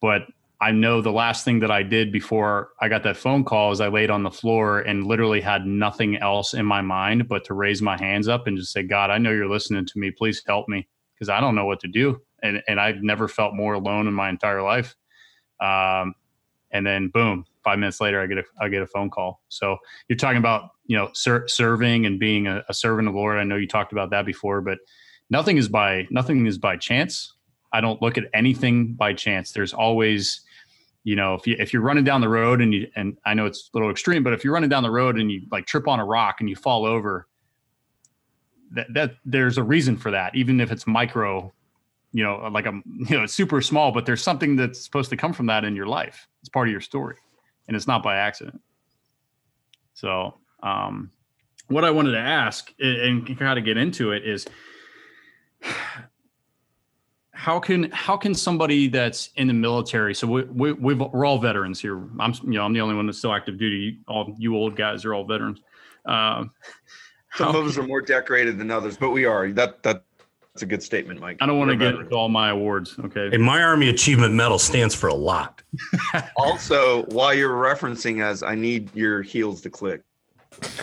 [0.00, 0.22] But
[0.60, 3.80] i know the last thing that i did before i got that phone call is
[3.80, 7.54] i laid on the floor and literally had nothing else in my mind but to
[7.54, 10.10] raise my hands up and just say god i know you're listening to me.
[10.10, 12.20] Please help me because i don't know what to do.
[12.42, 14.96] And and i've never felt more alone in my entire life.
[15.60, 16.14] Um,
[16.72, 19.42] and then boom, five minutes later, I get a I get a phone call.
[19.48, 19.76] So
[20.08, 23.38] you're talking about you know ser- serving and being a, a servant of the Lord.
[23.38, 24.78] I know you talked about that before, but
[25.30, 27.34] nothing is by nothing is by chance.
[27.72, 29.52] I don't look at anything by chance.
[29.52, 30.42] There's always
[31.04, 33.46] you know if you if you're running down the road and you and I know
[33.46, 35.88] it's a little extreme, but if you're running down the road and you like trip
[35.88, 37.26] on a rock and you fall over,
[38.72, 41.52] that that there's a reason for that, even if it's micro
[42.12, 45.32] you know, like a you know, super small, but there's something that's supposed to come
[45.32, 46.26] from that in your life.
[46.40, 47.16] It's part of your story,
[47.68, 48.60] and it's not by accident.
[49.94, 51.10] So, um,
[51.68, 54.46] what I wanted to ask and kind of get into it is
[57.32, 61.38] how can how can somebody that's in the military so we, we we've, we're all
[61.38, 64.54] veterans here i'm you know i'm the only one that's still active duty all you
[64.54, 65.60] old guys are all veterans
[66.04, 66.50] um,
[67.36, 70.04] some of us are more decorated than others but we are that that
[70.62, 71.38] a good statement, Mike.
[71.40, 72.96] I don't want to get into all my awards.
[72.98, 73.30] Okay.
[73.32, 75.62] And my Army Achievement Medal stands for a lot.
[76.36, 80.02] Also, while you're referencing as I need your heels to click,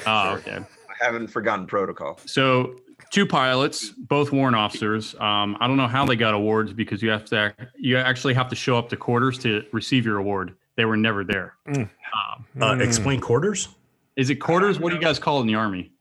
[0.06, 0.58] Oh, okay.
[0.60, 2.20] I haven't forgotten protocol.
[2.26, 2.76] So
[3.12, 5.14] two pilots, both warrant officers.
[5.16, 8.48] Um, I don't know how they got awards because you have to you actually have
[8.50, 10.56] to show up to quarters to receive your award.
[10.78, 11.56] They were never there.
[11.68, 11.82] Mm.
[11.82, 12.82] Um, Uh, Mm.
[12.86, 13.68] Explain quarters.
[14.16, 14.80] is it quarters?
[14.80, 15.92] What do you guys call it in the army?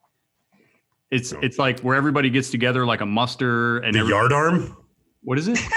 [1.10, 4.76] It's it's like where everybody gets together like a muster and The every, yard arm.
[5.22, 5.58] what is it?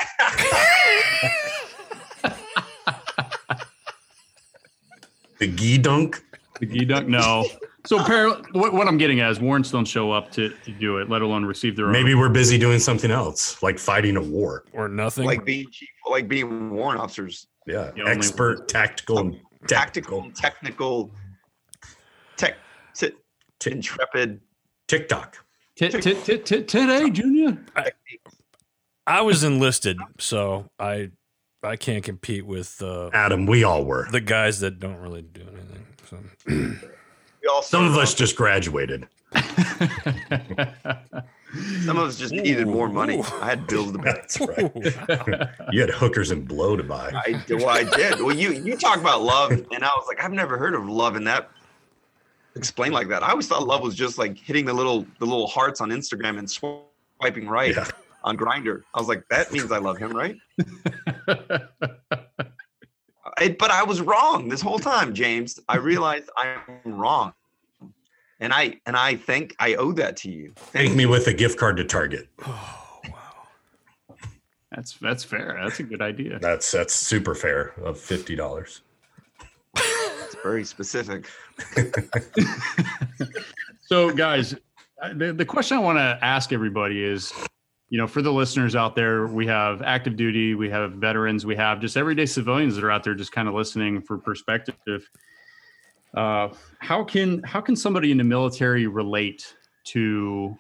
[5.40, 6.20] The gedunk.
[6.60, 7.08] The gedunk?
[7.08, 7.46] No.
[7.86, 10.98] So par- what, what I'm getting at is warrants don't show up to, to do
[10.98, 11.94] it, let alone receive their own.
[11.94, 14.66] Maybe we're busy doing something else, like fighting a war.
[14.74, 15.26] or nothing.
[15.26, 20.32] Like being chief, like being warrant officers, Yeah, The expert, tactical, and tactical, tactical.
[20.36, 21.12] technical,
[22.36, 22.58] tech,
[22.94, 23.12] t-
[23.60, 24.42] Tick- intrepid.
[24.90, 25.38] TikTok.
[25.78, 27.58] Today, Junior.
[29.08, 31.12] I was enlisted, so I
[31.64, 34.08] I can't compete with uh, Adam, we all were.
[34.12, 35.86] the guys that don't really do anything.
[36.10, 36.18] So.
[37.42, 39.08] We all Some of started us just graduated.
[39.36, 39.46] off-
[41.86, 43.22] some of us just needed more money.
[43.42, 44.12] I had bills to pay.
[44.12, 45.48] That's right.
[45.72, 47.12] You had hookers and blow to buy.
[47.26, 47.58] I did.
[47.60, 48.20] Well, I did.
[48.22, 51.16] Well, you you talk about love, and I was like, I've never heard of love
[51.16, 51.50] in that
[52.56, 53.24] explained like that.
[53.24, 56.38] I always thought love was just like hitting the little the little hearts on Instagram
[56.40, 57.88] and swiping right Yeah.
[58.24, 58.84] on Grindr.
[58.94, 60.36] I was like, that means I love him, right?
[63.38, 65.60] I, but I was wrong this whole time, James.
[65.70, 67.34] I realized I'm wrong,
[68.40, 70.52] and I and I think I owe that to you.
[70.56, 72.28] Thank me with a gift card to Target.
[72.46, 74.18] Oh wow,
[74.72, 75.58] that's that's fair.
[75.62, 76.38] That's a good idea.
[76.40, 78.82] That's that's super fair of fifty dollars.
[80.30, 81.28] It's very specific.
[83.90, 84.54] So, guys,
[85.16, 87.34] the, the question I want to ask everybody is,
[87.90, 91.56] you know, for the listeners out there, we have active duty, we have veterans, we
[91.56, 95.10] have just everyday civilians that are out there just kind of listening for perspective.
[96.16, 100.56] Uh, how can how can somebody in the military relate to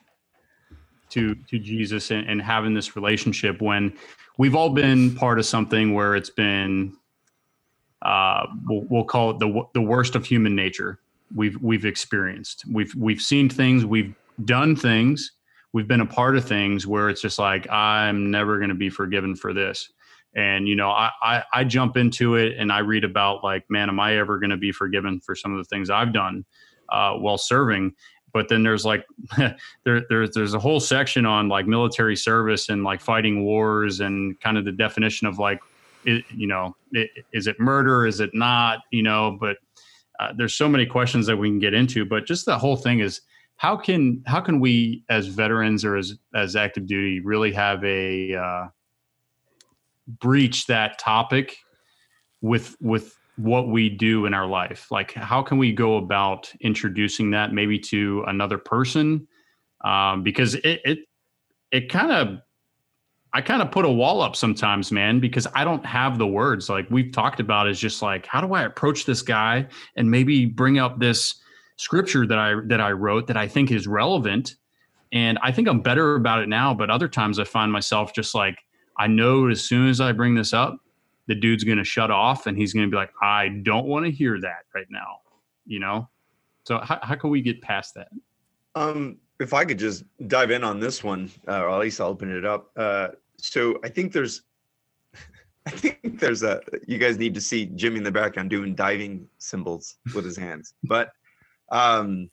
[1.11, 3.93] to to Jesus and, and having this relationship when
[4.39, 6.97] we've all been part of something where it's been
[8.01, 10.99] uh, we'll, we'll call it the the worst of human nature
[11.33, 12.63] we've we've experienced.
[12.71, 14.13] We've we've seen things, we've
[14.45, 15.31] done things,
[15.73, 18.89] we've been a part of things where it's just like I'm never going to be
[18.89, 19.89] forgiven for this.
[20.35, 23.89] And you know, I, I I jump into it and I read about like, man,
[23.89, 26.45] am I ever going to be forgiven for some of the things I've done
[26.89, 27.93] uh, while serving?
[28.31, 29.05] But then there's like
[29.83, 34.39] there, there's there's a whole section on like military service and like fighting wars and
[34.39, 35.59] kind of the definition of like,
[36.05, 38.05] it, you know, it, is it murder?
[38.05, 38.79] Is it not?
[38.91, 39.57] You know, but
[40.19, 42.99] uh, there's so many questions that we can get into, but just the whole thing
[42.99, 43.21] is
[43.57, 48.33] how can how can we as veterans or as as active duty really have a
[48.33, 48.67] uh,
[50.07, 51.57] breach that topic
[52.41, 54.91] with with what we do in our life?
[54.91, 59.27] Like how can we go about introducing that maybe to another person?
[59.83, 60.99] Um, because it it
[61.71, 62.39] it kind of
[63.33, 66.67] I kind of put a wall up sometimes, man, because I don't have the words.
[66.67, 70.45] Like we've talked about, is just like, how do I approach this guy and maybe
[70.45, 71.35] bring up this
[71.79, 74.55] scripture that I that I wrote that I think is relevant.
[75.13, 78.35] And I think I'm better about it now, but other times I find myself just
[78.35, 78.59] like,
[78.97, 80.77] I know as soon as I bring this up,
[81.27, 84.39] the dude's gonna shut off and he's gonna be like, I don't want to hear
[84.41, 85.21] that right now.
[85.65, 86.09] You know?
[86.65, 88.09] So how, how can we get past that?
[88.75, 92.07] Um, if I could just dive in on this one, uh, or at least I'll
[92.07, 92.71] open it up.
[92.75, 94.41] Uh, so I think there's,
[95.65, 96.61] I think there's a.
[96.87, 100.73] You guys need to see Jimmy in the background doing diving symbols with his hands.
[100.83, 101.11] But
[101.71, 102.29] um,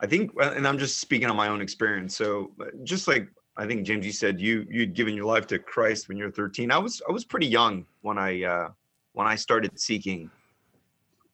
[0.00, 2.16] I think, and I'm just speaking on my own experience.
[2.16, 5.58] So uh, just like I think James, you said you you'd given your life to
[5.58, 6.70] Christ when you were 13.
[6.70, 8.68] I was I was pretty young when I uh,
[9.12, 10.30] when I started seeking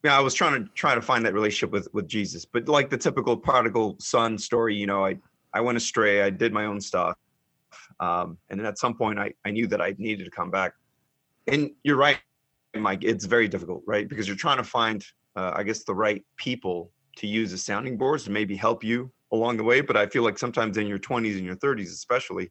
[0.03, 2.89] yeah, I was trying to try to find that relationship with with Jesus, but like
[2.91, 5.19] the typical prodigal son story, you know, I
[5.53, 7.17] I went astray, I did my own stuff,
[8.01, 10.73] um, and then at some point, I I knew that I needed to come back.
[11.47, 12.19] And you're right,
[12.75, 13.05] Mike.
[13.05, 14.09] It's very difficult, right?
[14.09, 15.05] Because you're trying to find,
[15.37, 19.11] uh, I guess, the right people to use as sounding boards to maybe help you
[19.33, 19.81] along the way.
[19.81, 22.51] But I feel like sometimes in your 20s and your 30s, especially,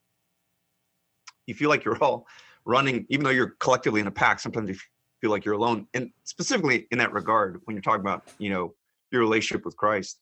[1.47, 2.27] you feel like you're all
[2.65, 4.39] running, even though you're collectively in a pack.
[4.39, 4.75] Sometimes you
[5.21, 8.73] feel like you're alone and specifically in that regard when you're talking about you know
[9.11, 10.19] your relationship with christ.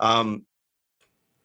[0.00, 0.44] Um,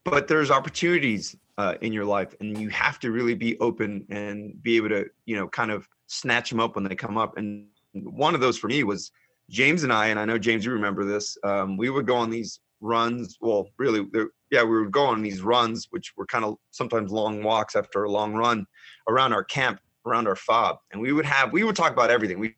[0.03, 4.61] but there's opportunities uh, in your life and you have to really be open and
[4.63, 7.37] be able to you know kind of snatch them up when they come up.
[7.37, 9.11] And one of those for me was
[9.49, 12.29] james and i and i know james you remember this um, we would go on
[12.29, 14.07] these runs well really
[14.51, 18.03] yeah, we would go on these runs, which were kind of sometimes long walks after
[18.03, 18.67] a long run
[19.07, 22.37] around our camp, around our fob, and we would have we would talk about everything.
[22.37, 22.55] We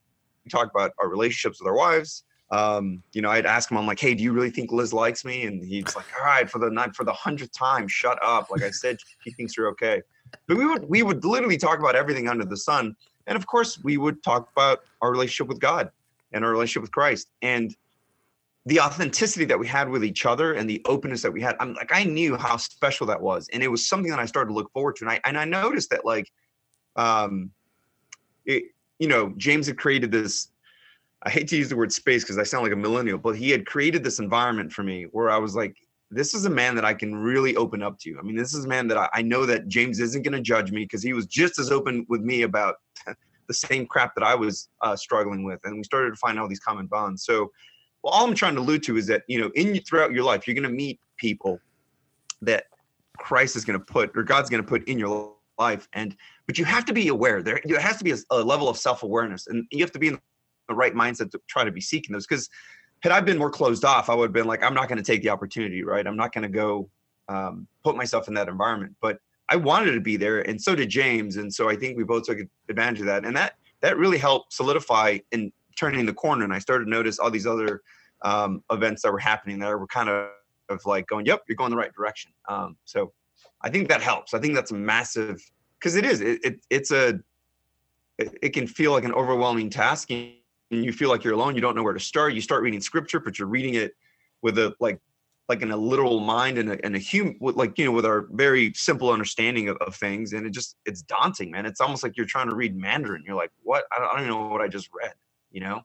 [0.49, 2.23] talk about our relationships with our wives.
[2.51, 5.25] Um, you know, I'd ask him, I'm like, hey, do you really think Liz likes
[5.25, 5.45] me?
[5.45, 8.51] And he's like, all right, for the night, for the hundredth time, shut up.
[8.51, 10.01] Like I said, she thinks you're okay.
[10.47, 12.95] But we would we would literally talk about everything under the sun.
[13.27, 15.89] And of course, we would talk about our relationship with God
[16.31, 17.29] and our relationship with Christ.
[17.41, 17.75] And
[18.65, 21.73] the authenticity that we had with each other and the openness that we had, I'm
[21.73, 23.49] like, I knew how special that was.
[23.51, 25.05] And it was something that I started to look forward to.
[25.05, 26.31] And I and I noticed that like
[26.95, 27.51] um
[28.45, 28.63] it,
[28.99, 30.49] you know, James had created this.
[31.23, 33.49] I hate to use the word space because I sound like a millennial, but he
[33.49, 35.77] had created this environment for me where I was like,
[36.13, 38.17] this is a man that I can really open up to.
[38.19, 40.41] I mean, this is a man that I, I know that James isn't going to
[40.41, 42.75] judge me because he was just as open with me about
[43.47, 46.47] the same crap that I was uh, struggling with, and we started to find all
[46.47, 47.25] these common bonds.
[47.25, 47.51] So,
[48.03, 50.47] well, all I'm trying to allude to is that you know, in throughout your life,
[50.47, 51.59] you're going to meet people
[52.41, 52.65] that
[53.17, 56.15] Christ is going to put or God's going to put in your life, and
[56.47, 57.41] but you have to be aware.
[57.41, 59.99] There, there has to be a, a level of self awareness, and you have to
[59.99, 60.19] be in
[60.67, 62.49] the right mindset to try to be seeking those because
[63.01, 65.03] had I been more closed off, I would have been like, I'm not going to
[65.03, 66.07] take the opportunity, right?
[66.07, 66.89] I'm not going to go
[67.27, 68.95] um, put myself in that environment.
[69.01, 69.17] But
[69.49, 72.23] I wanted to be there, and so did James, and so I think we both
[72.23, 72.39] took
[72.69, 76.45] advantage of that, and that that really helped solidify in turning the corner.
[76.45, 77.81] And I started to notice all these other
[78.23, 80.29] um, events that were happening that were kind of,
[80.69, 83.11] of like going, "Yep, you're going the right direction." Um, so
[83.61, 84.33] I think that helps.
[84.33, 85.41] I think that's a massive
[85.83, 86.21] because it is.
[86.21, 87.19] It, it it's a
[88.17, 90.31] it, it can feel like an overwhelming task and
[90.69, 92.33] you feel like you're alone, you don't know where to start.
[92.33, 93.95] You start reading scripture, but you're reading it
[94.41, 94.99] with a like
[95.49, 98.27] like in a literal mind and a, and a human like you know with our
[98.31, 102.15] very simple understanding of, of, things and it just it's daunting man it's almost like
[102.15, 104.69] you're trying to read mandarin you're like what i don't, I don't know what i
[104.69, 105.13] just read
[105.51, 105.81] you know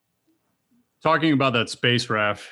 [1.03, 2.42] talking about that space Raph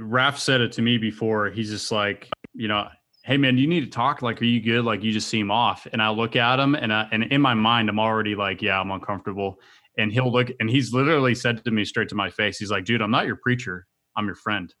[0.00, 2.88] Raph said it to me before he's just like you know
[3.22, 4.22] hey man do you need to talk?
[4.22, 4.84] Like are you good?
[4.84, 5.86] Like you just seem off.
[5.92, 8.80] And i look at him and I, and in my mind i'm already like yeah
[8.80, 9.60] i'm uncomfortable.
[9.98, 12.84] And he'll look and he's literally said to me straight to my face he's like
[12.84, 13.86] dude i'm not your preacher.
[14.16, 14.72] I'm your friend.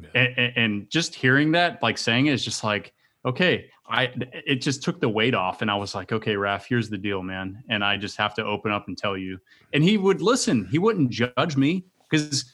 [0.00, 0.08] Yeah.
[0.14, 2.94] and, and, and, just hearing that like saying it is just like
[3.26, 4.10] okay i
[4.46, 5.60] it just took the weight off.
[5.60, 7.62] And i was like okay Raph, here's the deal man.
[7.68, 9.38] And i just have to open up and tell you.
[9.74, 10.66] And he would listen.
[10.70, 12.46] He wouldn't judge me because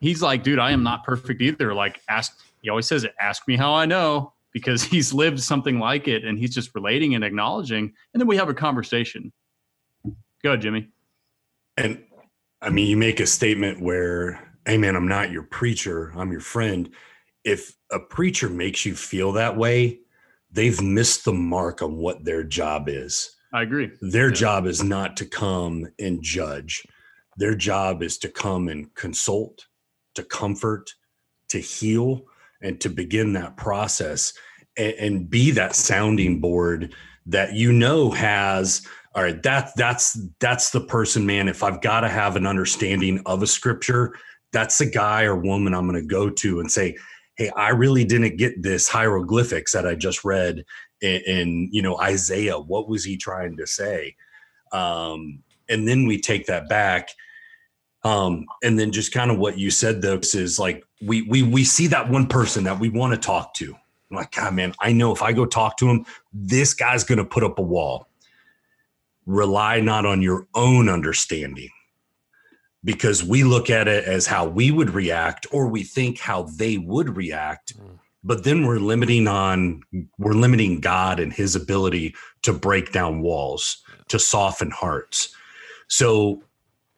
[0.00, 1.74] he's like dude i am not perfect either.
[1.74, 5.78] Like ask he always says it ask me how i know because he's lived something
[5.78, 9.32] like it and he's just relating and acknowledging and then we have a conversation
[10.42, 10.88] go ahead jimmy
[11.76, 12.02] and
[12.62, 16.40] I mean, you make a statement where, hey, man, I'm not your preacher, I'm your
[16.40, 16.88] friend.
[17.44, 19.98] If a preacher makes you feel that way,
[20.52, 23.36] they've missed the mark on what their job is.
[23.52, 23.90] I agree.
[24.00, 24.34] Their yeah.
[24.34, 26.86] job is not to come and judge,
[27.36, 29.66] their job is to come and consult,
[30.14, 30.90] to comfort,
[31.48, 32.22] to heal,
[32.62, 34.32] and to begin that process
[34.76, 36.94] and, and be that sounding board
[37.26, 41.48] that you know has all right that that's that's the person man.
[41.48, 44.14] If i've got to have an understanding of a scripture
[44.52, 46.96] that's the guy or woman i'm going to go to and say
[47.36, 50.64] hey i really didn't get this hieroglyphics that i just read
[51.00, 52.58] in, in you know isaiah.
[52.58, 54.16] What was he trying to say
[54.72, 57.08] um, and then we take that back
[58.04, 61.64] um, and then just kind of what you said though is like we we we
[61.64, 63.74] see that one person that we want to talk to.
[64.10, 67.18] I'm like god man i know if i go talk to him this guy's going
[67.18, 68.08] to put up a wall.
[69.24, 71.70] Rely not on your own understanding
[72.84, 76.76] because we look at it as how we would react or we think how they
[76.76, 77.98] would react mm.
[78.24, 79.80] but then we're limiting on
[80.18, 85.34] we're limiting god and his ability to break down walls to soften hearts.
[85.88, 86.42] So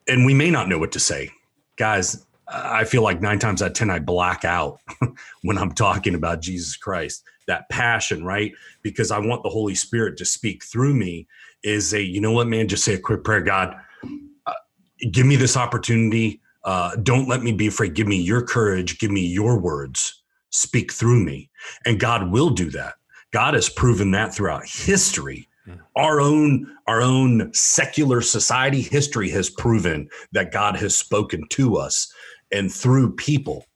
[0.09, 1.31] and we may not know what to say.
[1.77, 4.79] Guys i feel like nine times out of ten i black out
[5.43, 7.25] when i'm talking about jesus christ.
[7.47, 8.53] That passion right?
[8.83, 11.27] Because i want the holy spirit to speak through me
[11.63, 12.69] is a you know what man?
[12.69, 13.41] Just say a quick prayer.
[13.41, 13.77] God
[14.47, 14.53] uh,
[15.11, 16.41] give me this opportunity.
[16.65, 17.95] Uh, don't let me be afraid.
[17.95, 18.99] Give me your courage.
[18.99, 20.23] Give me your words.
[20.51, 21.51] Speak through me.
[21.85, 22.95] And god will do that.
[23.33, 25.49] God has proven that throughout history
[25.97, 32.13] our own our own secular society history has proven that god has spoken to us
[32.53, 33.67] and through people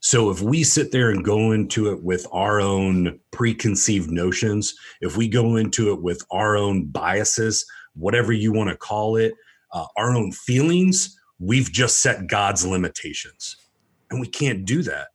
[0.00, 5.16] so if we sit there and go into it with our own preconceived notions, if
[5.16, 9.34] we go into it with our own biases, whatever you want to call it,
[9.72, 13.56] uh, our own feelings, we've just set God's limitations.
[14.10, 15.08] And we can't do that.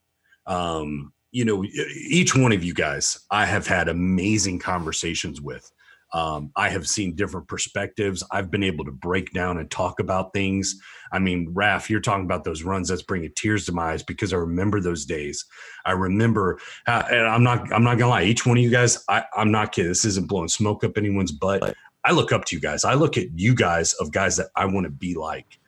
[0.46, 1.66] Um, you know,
[2.08, 5.70] each one of you guys, I have had amazing conversations with.
[6.16, 8.24] Um, I have seen different perspectives.
[8.32, 10.80] I've been able to break down and talk about things.
[11.12, 14.32] I mean, Raph, you're talking about those runs that's bringing tears to my eyes because
[14.32, 15.44] I remember those days.
[15.86, 18.24] I remember, how, and I'm not, I'm not gonna lie.
[18.24, 19.90] Each one of you guys, I, I'm not kidding.
[19.92, 21.76] This isn't blowing smoke up anyone's butt.
[22.06, 22.86] I look up to you guys.
[22.86, 25.60] I look at you guys of guys that I want to be like.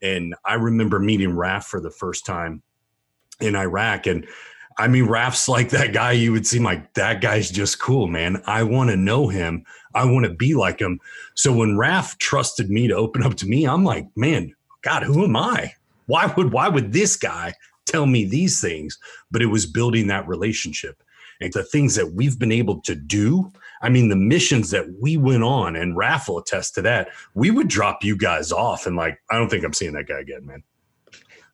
[0.00, 2.62] And I remember meeting Raph for the first time
[3.38, 4.26] in Iraq, and
[4.80, 8.42] I mean, Raph's like that guy you would seem like that guy's just cool, man.
[8.46, 9.62] I want to know him.
[9.94, 11.00] I want to be like him.
[11.34, 15.22] So when Raph trusted me to open up to me, I'm like, man, God, who
[15.22, 15.74] am I?
[16.06, 17.52] Why would why would this guy
[17.84, 18.98] tell me these things?
[19.30, 21.02] But it was building that relationship.
[21.42, 23.52] And the things that we've been able to do,
[23.82, 27.50] I mean, the missions that we went on, and Raph will attest to that, we
[27.50, 30.46] would drop you guys off and like, I don't think I'm seeing that guy again,
[30.46, 30.62] man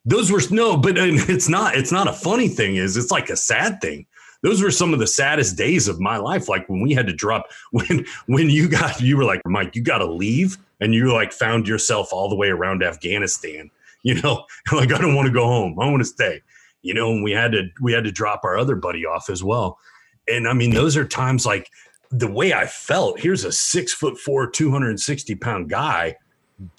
[0.07, 1.77] those were no, but uh, it's not.
[1.77, 2.77] It's not a funny thing.
[2.77, 4.07] Is it's like a sad thing.
[4.43, 6.49] Those were some of the saddest days of my life.
[6.49, 9.83] Like when we had to drop when when you got you were like Mike, you
[9.83, 13.71] got to leave, and you like found yourself all the way around Afghanistan.
[14.03, 15.81] You know, like I don't want to go home.
[15.81, 16.41] I want to stay.
[16.83, 19.43] You know, and we had to we had to drop our other buddy off as
[19.43, 19.81] well.
[20.29, 21.69] And I mean, those are times like
[22.13, 23.19] the way I felt.
[23.19, 26.15] Here's a six foot four, two hundred and sixty pound guy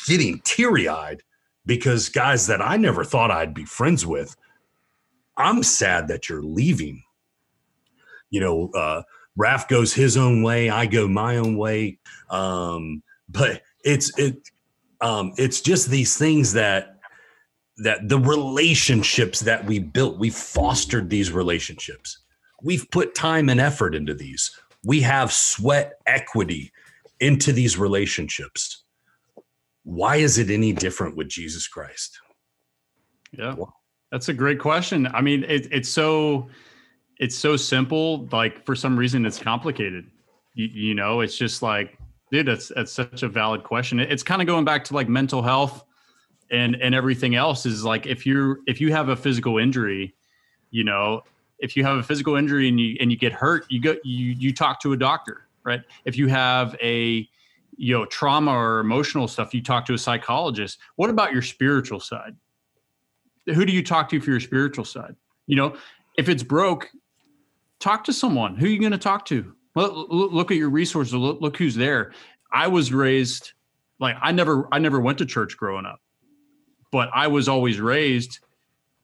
[0.08, 1.22] getting teary eyed
[1.68, 4.36] because guys that I never thought I'd be friends with,
[5.36, 7.04] I'm sad that you're leaving.
[8.32, 9.04] You know, uh,
[9.38, 12.00] Raph goes his own way, I go my own way.
[12.30, 14.38] Um, but it's it
[15.02, 16.98] um, it's just these things that
[17.78, 22.20] that the relationships that we built, we fostered these relationships.
[22.64, 24.50] We've put time and effort into these.
[24.84, 26.72] We have sweat equity
[27.20, 28.84] into these relationships
[29.88, 32.20] why is it any different with Jesus Christ?
[33.32, 33.56] Yeah,
[34.12, 35.08] that's a great question.
[35.14, 36.50] I mean, it, it's so
[37.20, 38.28] it's so simple.
[38.34, 40.06] Like for some reason, it's complicated.
[40.56, 41.98] You, you know, it's just like,
[42.34, 44.02] dude, that's that's such a valid question.
[44.02, 45.86] It, it's kind of going back to like mental health
[46.52, 47.66] and and everything else.
[47.66, 50.14] Is like if you're if you have a physical injury,
[50.70, 51.22] you know,
[51.60, 54.36] if you have a physical injury and you and you get hurt, you go you
[54.38, 55.82] you talk to a doctor, right?
[56.04, 57.30] If you have a
[57.78, 60.80] you know trauma or emotional stuff you talk to a psychologist.
[60.96, 62.36] What about your spiritual side?
[63.46, 65.16] Who do you talk to for your spiritual side?
[65.46, 65.78] You know
[66.18, 66.90] if it's broke
[67.80, 68.56] talk to someone.
[68.56, 68.98] Who are you going to?
[68.98, 71.14] Talk to look, look at your resources.
[71.14, 72.12] Look, look who's there.
[72.52, 73.54] I was raised
[74.00, 76.00] like i never i never went to church growing up
[76.92, 78.40] but i was always raised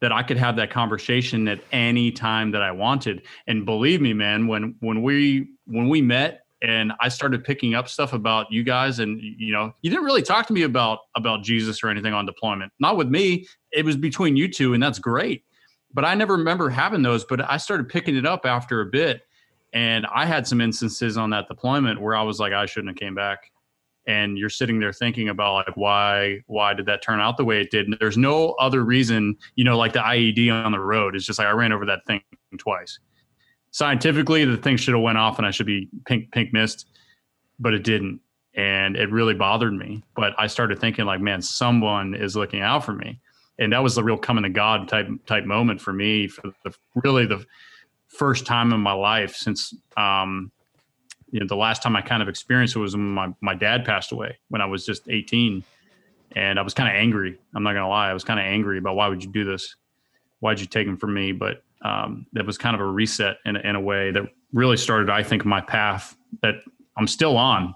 [0.03, 3.21] that I could have that conversation at any time that I wanted.
[3.47, 7.89] And believe me, man, when when we when we met and I started picking up
[7.89, 11.43] stuff about you guys and you know you didn't really talk to me about about
[11.43, 12.71] Jesus or anything on deployment.
[12.79, 13.45] Not with me.
[13.71, 15.43] It was between you two and that's great.
[15.93, 19.21] But I never remember having those but I started picking it up after a bit
[19.73, 22.97] and I had some instances on that deployment where I was like I shouldn't have
[22.97, 23.51] came back.
[24.05, 27.59] And you're sitting there thinking about like why why did that turn out the way
[27.59, 27.87] it did?
[27.87, 31.15] And there's no other reason you know like the IED on the road.
[31.15, 32.21] It's just like I ran over that thing
[32.57, 32.99] twice
[33.73, 36.87] scientifically the thing should have went off and I should be pink pink mist,
[37.59, 38.21] but it didn't.
[38.55, 40.03] And it really bothered me.
[40.15, 43.19] But I started thinking like, man, someone is looking out for me.
[43.57, 46.73] And that was the real coming to God type type moment for me for the
[46.95, 47.45] really the
[48.07, 50.51] first time in my life since um,
[51.31, 53.85] you know the last time I kind of experienced it was when my, my dad
[53.85, 55.63] passed away when I was just 18
[56.35, 57.39] and I was kind of angry.
[57.55, 59.75] I'm not gonna lie, I was kind of angry about why would you do this?
[60.41, 61.31] Why'd you take him from me?
[61.31, 64.23] But um, that was kind of a reset in, in a way that
[64.53, 66.55] really started, I think, my path that
[66.97, 67.75] I'm still on.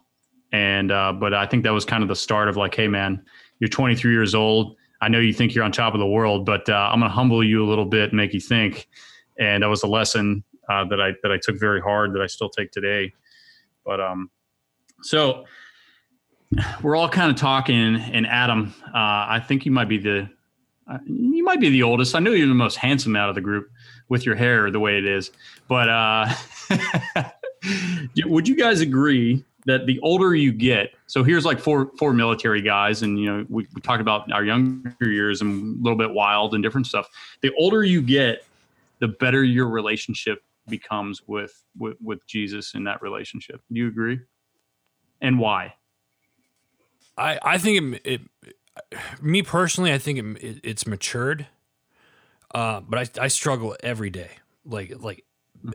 [0.52, 3.24] And, uh, but I think that was kind of the start of like, hey, man,
[3.60, 4.78] you're 23 years old.
[5.02, 7.16] I know you think you're on top of the world, but uh, I'm going to
[7.16, 8.88] humble you a little bit and make you think.
[9.38, 12.28] And that was a lesson uh, that I that I took very hard that I
[12.28, 13.14] still take today.
[13.86, 14.32] But um,
[15.02, 15.46] so
[16.82, 20.30] we're all kind of talking, and Adam, uh, I think you might be the
[20.92, 22.16] uh, you might be the oldest.
[22.16, 23.70] I know you're the most handsome out of the group
[24.10, 25.32] with your hair the way it is.
[25.68, 26.34] But uh,
[28.26, 32.62] would you guys agree that the older you get, so here's like four four military
[32.62, 36.12] guys, and you know we, we talked about our younger years and a little bit
[36.12, 37.10] wild and different stuff.
[37.42, 38.46] The older you get,
[39.00, 43.62] the better your relationship becomes with with, with Jesus in that relationship.
[43.72, 44.20] Do you agree?
[45.22, 45.74] And why?
[47.18, 48.22] I I think it, it
[49.22, 51.48] me personally, I think it, it, it's matured
[52.54, 54.32] uh, but I, I struggle every day,
[54.66, 55.24] like like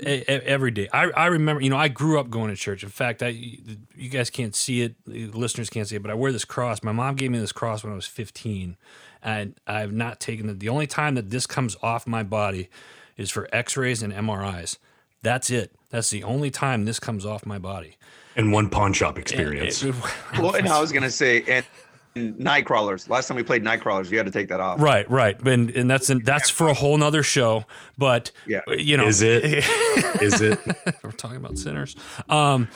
[0.05, 0.89] a, a, every day.
[0.93, 2.83] I, I remember, you know, I grew up going to church.
[2.83, 6.33] In fact, I you guys can't see it, listeners can't see it, but I wear
[6.33, 6.83] this cross.
[6.83, 8.77] My mom gave me this cross when I was 15,
[9.23, 10.61] and I've not taken it.
[10.61, 12.68] The only time that this comes off my body
[13.16, 14.79] is for X-rays and MRIs.
[15.23, 15.73] That's it.
[15.91, 17.97] That's the only time this comes off my body.
[18.35, 19.83] and one pawn shop experience.
[19.83, 19.95] And-
[20.39, 21.66] Well, and I was gonna say, and,
[22.14, 23.08] and night crawlers.
[23.08, 24.80] Last time we played night crawlers, you had to take that off.
[24.80, 27.64] Right, right, and and that's that's for a whole nother show.
[27.98, 28.60] But Yeah.
[28.68, 29.44] you know, Is it?
[30.22, 30.58] Is it?
[31.02, 31.96] we're talking about sinners.
[32.28, 32.68] Um,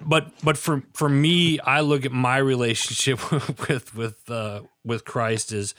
[0.00, 3.30] but but for for me, I look at my relationship
[3.68, 5.74] with with uh, with Christ as,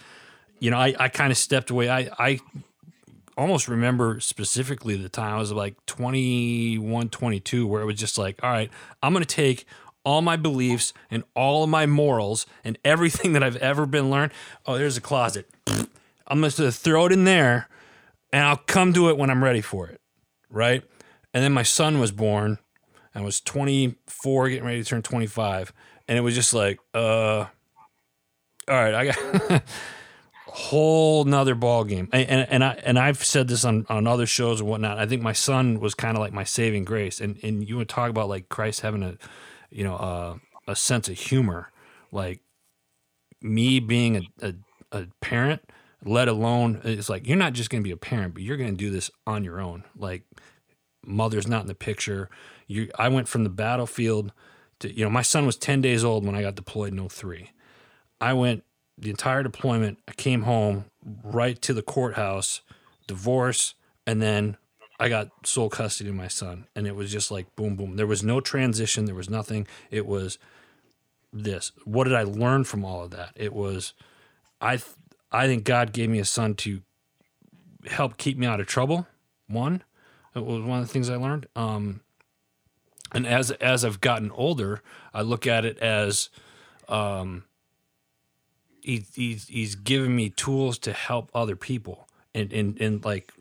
[0.60, 1.90] you know, I, I kind of stepped away.
[1.90, 2.40] I I
[3.38, 8.44] almost remember specifically the time I was like 21, 22, where it was just like,
[8.44, 8.70] all right,
[9.02, 9.66] I'm going to take
[10.04, 14.32] all my beliefs and all of my morals and everything that I've ever been learned.
[14.66, 15.50] Oh, there's a closet.
[16.28, 17.68] I'm going to throw it in there
[18.32, 20.00] and I'll come to it when I'm ready for it.
[20.50, 20.84] Right.
[21.34, 22.60] And then my son was born.
[23.16, 25.74] I was 24, getting ready to turn 25.
[26.08, 27.46] And it was just like, uh,
[28.70, 29.64] all right, I got
[30.46, 32.10] whole nother ball game.
[32.12, 35.00] And, and and I and I've said this on, on other shows and whatnot.
[35.00, 37.20] I think my son was kind of like my saving grace.
[37.20, 39.18] And and you would talk about like Christ having a,
[39.70, 41.72] you know, uh, a sense of humor,
[42.12, 42.42] like
[43.42, 44.54] me being a, a,
[44.92, 45.62] a parent,
[46.04, 48.72] let alone it's like you're not just going to be a parent, but you're going
[48.72, 49.84] to do this on your own.
[49.98, 50.24] Like
[51.06, 52.30] mother's not in the picture.
[52.68, 54.32] You, I went from the battlefield
[54.80, 57.52] to, you know, my son was 10 days old when I got deployed in 03.
[58.22, 58.64] I went
[58.98, 59.98] the entire deployment.
[60.08, 60.86] I came home
[61.24, 62.62] right to the courthouse,
[63.08, 64.58] divorce, and then
[65.00, 66.68] I got sole custody of my son.
[66.76, 67.96] And it was just like boom, boom.
[67.96, 69.06] There was no transition.
[69.06, 69.68] There was nothing.
[69.92, 70.38] It was
[71.32, 71.72] this.
[71.86, 73.32] What did I learn from all of that?
[73.36, 73.94] It was,
[74.60, 74.96] I, th-
[75.32, 76.82] I think God gave me a son to
[77.86, 79.08] help keep me out of trouble.
[79.48, 79.84] One,
[80.36, 81.48] it was one of the things I learned.
[81.56, 82.02] Um,
[83.12, 84.82] and as as I've gotten older,
[85.14, 86.30] I look at it as
[86.88, 87.46] um,
[88.82, 93.34] he, he's he's given me tools to help other people, and and and like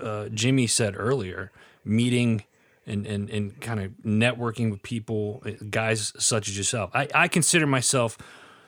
[0.00, 1.50] uh, Jimmy said earlier,
[1.84, 2.44] meeting
[2.86, 6.90] and and and kind of networking with people, guys such as yourself.
[6.94, 8.18] I I consider myself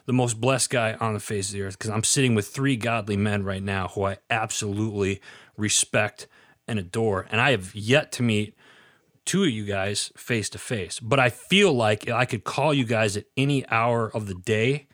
[0.06, 2.76] the most blessed guy on the face of the earth because I'm sitting with three
[2.76, 5.20] godly men right now who I absolutely
[5.56, 6.28] respect
[6.68, 8.54] and adore, and I have yet to meet
[9.24, 11.00] two of you guys face to face.
[11.00, 14.86] But I feel like I could call you guys at any hour of the day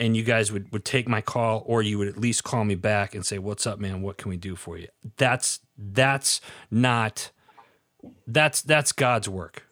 [0.00, 2.74] and you guys would, would take my call or you would at least call me
[2.74, 4.02] back and say, What's up, man?
[4.02, 4.88] What can we do for you?
[5.16, 6.40] That's that's
[6.70, 7.30] not
[8.26, 9.64] that's that's God's work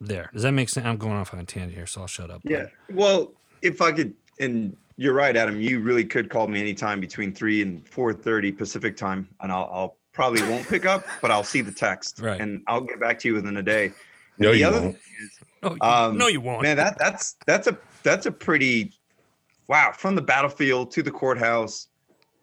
[0.00, 0.30] there.
[0.32, 0.86] Does that make sense?
[0.86, 2.40] I'm going off on a tangent here, so I'll shut up.
[2.44, 2.66] Yeah.
[2.92, 3.32] Well,
[3.62, 5.60] if I could, and you're right, Adam.
[5.60, 9.70] You really could call me anytime between three and four thirty Pacific time, and I'll,
[9.72, 12.40] I'll probably won't pick up, but I'll see the text, Right.
[12.40, 13.92] and I'll get back to you within a day.
[14.38, 14.98] No, the you other won't.
[14.98, 16.62] thing is, No, Um, no, you won't.
[16.62, 18.92] man, that that's that's a that's a pretty
[19.68, 21.88] wow from the battlefield to the courthouse,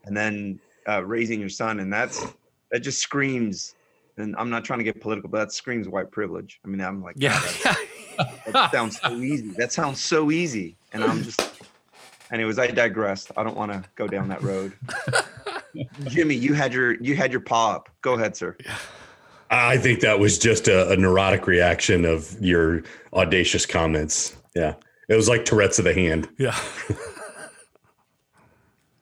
[0.05, 2.25] and then uh, raising your son, and that's
[2.71, 3.75] that just screams.
[4.17, 6.59] And I'm not trying to get political, but that screams white privilege.
[6.63, 7.41] I mean, I'm like, yeah.
[7.63, 7.77] God,
[8.45, 9.49] that sounds so easy.
[9.57, 10.77] That sounds so easy.
[10.91, 11.41] And I'm just,
[12.31, 13.31] anyways, I digressed.
[13.35, 14.73] I don't want to go down that road.
[16.05, 17.89] Jimmy, you had your you had your paw up.
[18.01, 18.55] Go ahead, sir.
[19.49, 24.35] I think that was just a, a neurotic reaction of your audacious comments.
[24.55, 24.75] Yeah.
[25.09, 26.27] It was like Tourette's of the hand.
[26.37, 26.57] yeah.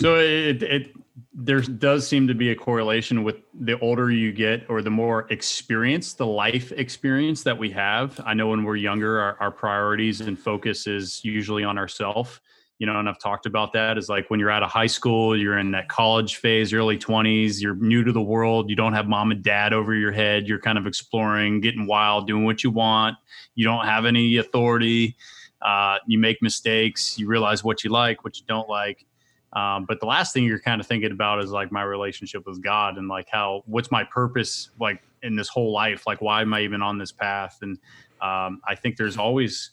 [0.02, 0.92] So it, it
[1.32, 5.28] there does seem to be a correlation with the older you get or the more
[5.30, 8.20] experience, the life experience that we have.
[8.26, 12.40] I know when we're younger, our, our priorities and focus is usually on ourselves.
[12.80, 15.38] You know, and I've talked about that is like when you're out of high school,
[15.38, 19.08] you're in that college phase, early 20s, you're new to the world, you don't have
[19.08, 22.72] mom and dad over your head, you're kind of exploring, getting wild, doing what you
[22.72, 23.18] want.
[23.54, 25.16] You don't have any authority.
[25.62, 29.06] Uh, you make mistakes, you realize what you like, what you don't like.
[29.54, 32.62] Um, but the last thing you're kind of thinking about is like my relationship with
[32.64, 36.08] God and like how what's my purpose like in this whole life?
[36.08, 37.60] Like why am I even on this path?
[37.62, 37.78] And
[38.22, 39.72] um, I think there's always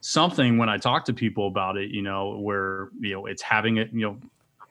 [0.00, 3.78] something when I talk to people about it, you know, where you know it's having
[3.78, 4.16] it, you know,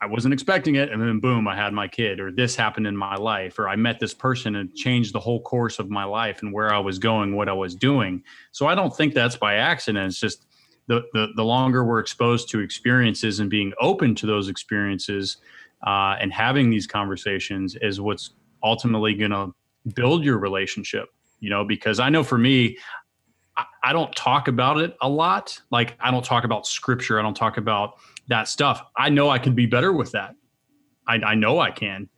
[0.02, 2.96] I wasn't expecting it, and then boom, I had my kid, or this happened in
[2.96, 6.42] my life, or I met this person and changed the whole course of my life
[6.42, 8.24] and where I was going, what I was doing.
[8.54, 10.08] So I don't think that's by accident.
[10.08, 10.46] It's just
[10.90, 15.38] the, the, the longer we're exposed to experiences and being open to those experiences
[15.86, 18.32] uh, and having these conversations is what's
[18.64, 19.54] ultimately going to
[19.94, 21.08] build your relationship
[21.40, 22.78] you know because i know for me
[23.56, 25.60] I, I don't talk about it a lot.
[25.72, 27.20] Like i don't talk about scripture.
[27.20, 27.96] I don't talk about
[28.28, 28.84] that stuff.
[28.98, 30.36] I know i can be better with that.
[31.08, 32.10] I, I know i can.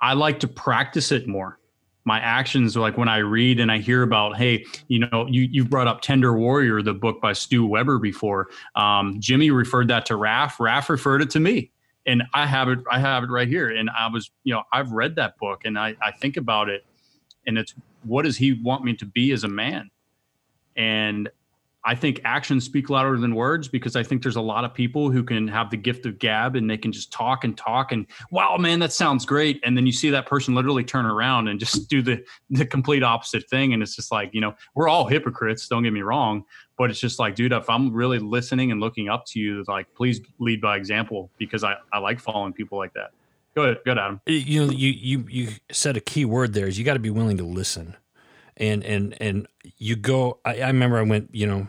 [0.00, 1.58] I like to practice it more
[2.04, 5.64] my actions like when I read and I hear about, hey, you know, you you
[5.64, 8.48] brought up Tender Warrior, the book by Stu Weber before.
[8.74, 10.56] Um, Jimmy referred that to Raph.
[10.56, 11.70] Raph referred it to me,
[12.06, 12.80] and I have it.
[12.90, 13.70] I have it right here.
[13.70, 16.84] And I was, you know, I've read that book, and I I think about it,
[17.46, 17.74] and it's
[18.04, 19.90] what does he want me to be as a man?
[20.76, 21.28] And
[21.84, 25.10] I think actions speak louder than words because I think there's a lot of people
[25.10, 28.06] who can have the gift of gab and they can just talk and talk and
[28.30, 29.60] wow, man, that sounds great.
[29.64, 33.02] And then you see that person literally turn around and just do the the complete
[33.02, 33.72] opposite thing.
[33.72, 36.44] And it's just like, you know, we're all hypocrites, don't get me wrong.
[36.78, 39.92] But it's just like, dude, if I'm really listening and looking up to you, like
[39.94, 43.10] please lead by example because I, I like following people like that.
[43.54, 44.20] Go ahead, go ahead, Adam.
[44.26, 47.10] You know, you you you said a key word there is you got to be
[47.10, 47.96] willing to listen,
[48.56, 49.46] and and and
[49.78, 50.38] you go.
[50.44, 51.68] I, I remember I went, you know,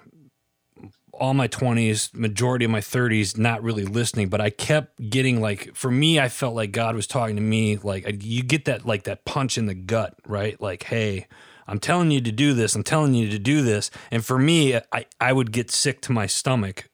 [1.13, 5.75] all my twenties, majority of my thirties, not really listening, but I kept getting like,
[5.75, 7.77] for me, I felt like God was talking to me.
[7.77, 10.59] Like you get that like that punch in the gut, right?
[10.59, 11.27] Like, hey.
[11.65, 12.75] I'm telling you to do this.
[12.75, 13.89] I'm telling you to do this.
[14.11, 16.89] And for me, I, I would get sick to my stomach.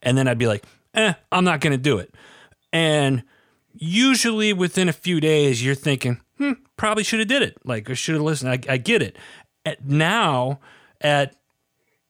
[0.00, 0.64] And then I'd be like,
[0.94, 2.14] eh, I'm not going to do it.
[2.72, 3.24] And
[3.74, 7.94] usually within a few days you're thinking hmm, probably should have did it like i
[7.94, 9.16] should have listened I, I get it
[9.66, 10.60] at now
[11.00, 11.36] at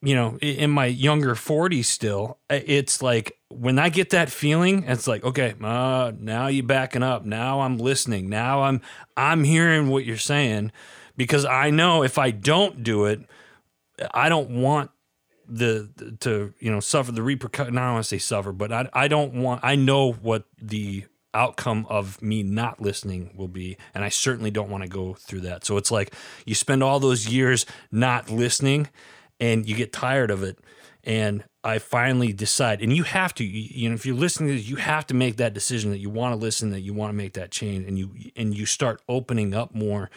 [0.01, 5.07] you know in my younger 40s still it's like when i get that feeling it's
[5.07, 8.81] like okay uh, now you backing up now i'm listening now i'm
[9.17, 10.71] i'm hearing what you're saying
[11.17, 13.21] because i know if i don't do it
[14.13, 14.91] i don't want
[15.47, 17.77] the to you know suffer the repercussion.
[17.77, 19.61] I don't want to say suffer, but I I don't want.
[19.63, 21.05] I know what the
[21.35, 25.41] outcome of me not listening will be, and I certainly don't want to go through
[25.41, 25.65] that.
[25.65, 26.13] So it's like
[26.45, 28.89] you spend all those years not listening,
[29.39, 30.57] and you get tired of it,
[31.03, 34.69] and I finally decide, and you have to, you, know, if you're listening to this,
[34.69, 37.15] you have to make that decision that you want to listen, that you want to
[37.15, 40.09] make that change, and you and you start opening up more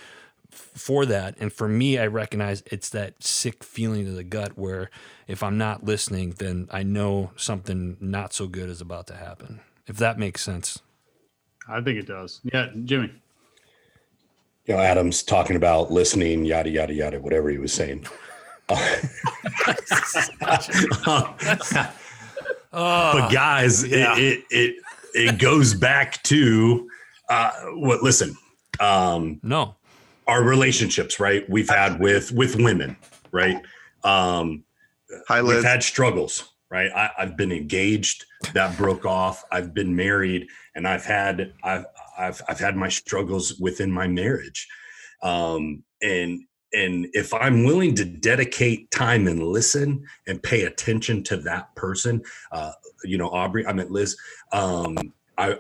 [0.51, 1.37] for that.
[1.39, 4.91] And for me, I recognize it's that sick feeling to the gut where
[5.27, 9.61] if I'm not listening, then I know something not so good is about to happen.
[9.87, 10.81] If that makes sense.
[11.69, 12.41] I think it does.
[12.45, 13.13] Yeah, Jimmy.
[14.67, 18.07] You know, Adam's talking about listening, yada yada yada, whatever he was saying.
[22.71, 24.17] but guys, yeah.
[24.17, 24.77] it, it it
[25.15, 26.89] it goes back to
[27.29, 28.03] uh, what?
[28.03, 28.37] Listen,
[28.81, 29.75] um, No.
[30.27, 31.49] our relationships, right?
[31.49, 32.97] We've had with with women,
[33.33, 33.57] right?
[34.05, 34.65] Um,
[35.29, 36.91] Hi, we've had struggles, right?
[36.95, 39.45] I, I've been engaged, that broke off.
[39.51, 41.87] I've been married, and I've had I've
[42.19, 44.69] I've I've had my struggles within my marriage,
[45.23, 46.43] um, and
[46.73, 52.23] and if I'm willing to dedicate time and listen and pay attention to that person,
[52.53, 52.73] uh,
[53.05, 54.17] you know, Aubrey, I meant Liz,
[54.53, 54.97] um,
[55.39, 55.59] I,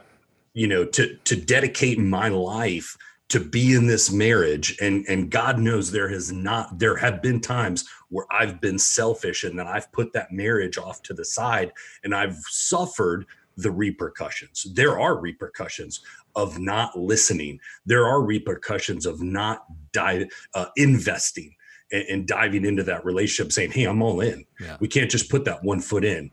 [0.52, 2.96] you know, to to dedicate my life
[3.28, 7.40] to be in this marriage and and god knows there has not there have been
[7.40, 11.72] times where i've been selfish and that i've put that marriage off to the side
[12.04, 13.26] and i've suffered
[13.58, 14.66] the repercussions.
[14.72, 16.00] There are repercussions
[16.36, 17.58] of not listening.
[17.84, 21.54] There are repercussions of not di- uh, investing
[21.90, 24.44] and, and diving into that relationship saying hey i'm all in.
[24.60, 24.76] Yeah.
[24.80, 26.30] we can't just put that one foot in.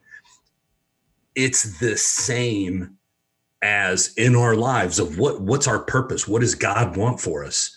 [1.34, 2.98] It's the same
[3.62, 6.28] as in our lives of what what's our purpose?
[6.28, 7.75] What does god want for us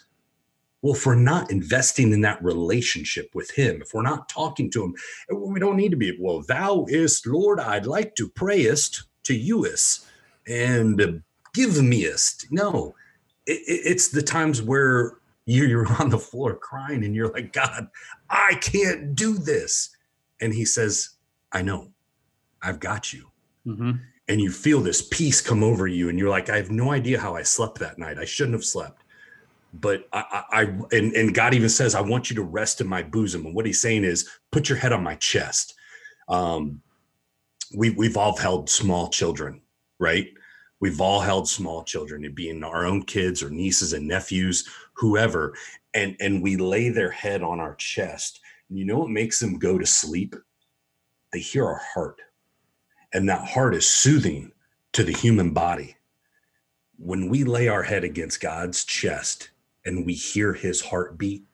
[0.83, 4.85] well if we're not investing in that relationship with him if we're not talking to
[4.85, 4.95] him
[5.35, 6.17] we don't need to be.
[6.21, 10.07] Well thou is lord i'd like to prayest to youest
[10.47, 11.23] and
[11.55, 12.95] give meest no
[13.47, 15.15] it, it- it's the times where
[15.47, 17.89] you're, you're on the floor crying and you're like god
[18.31, 19.91] i can't do this.
[20.41, 21.11] And he says
[21.53, 21.89] i know.
[22.63, 23.27] I've got you.
[23.67, 23.93] Mm-hmm.
[24.29, 27.19] and you feel this peace come over you and you're like i have no idea
[27.21, 28.19] how i slept that night.
[28.19, 29.03] I shouldn't have slept
[29.75, 30.63] but i i,
[30.93, 33.47] and, and god even says i want you to rest in my bosom.
[33.47, 35.75] And what he's saying is put your head on my chest.
[36.29, 36.81] Um
[37.77, 39.61] we, we've all held small children
[39.99, 40.29] right?
[40.81, 45.55] We've all held small children it being our own kids or nieces and nephews whoever
[45.95, 48.41] and and we lay their head on our chest.
[48.69, 50.37] And you know what makes them go to sleep?
[51.33, 52.21] They hear our heart.
[53.13, 54.53] And that heart is soothing
[54.93, 55.97] to the human body.
[56.99, 59.51] When we lay our head against God's chest
[59.85, 61.45] and we hear his heartbeat,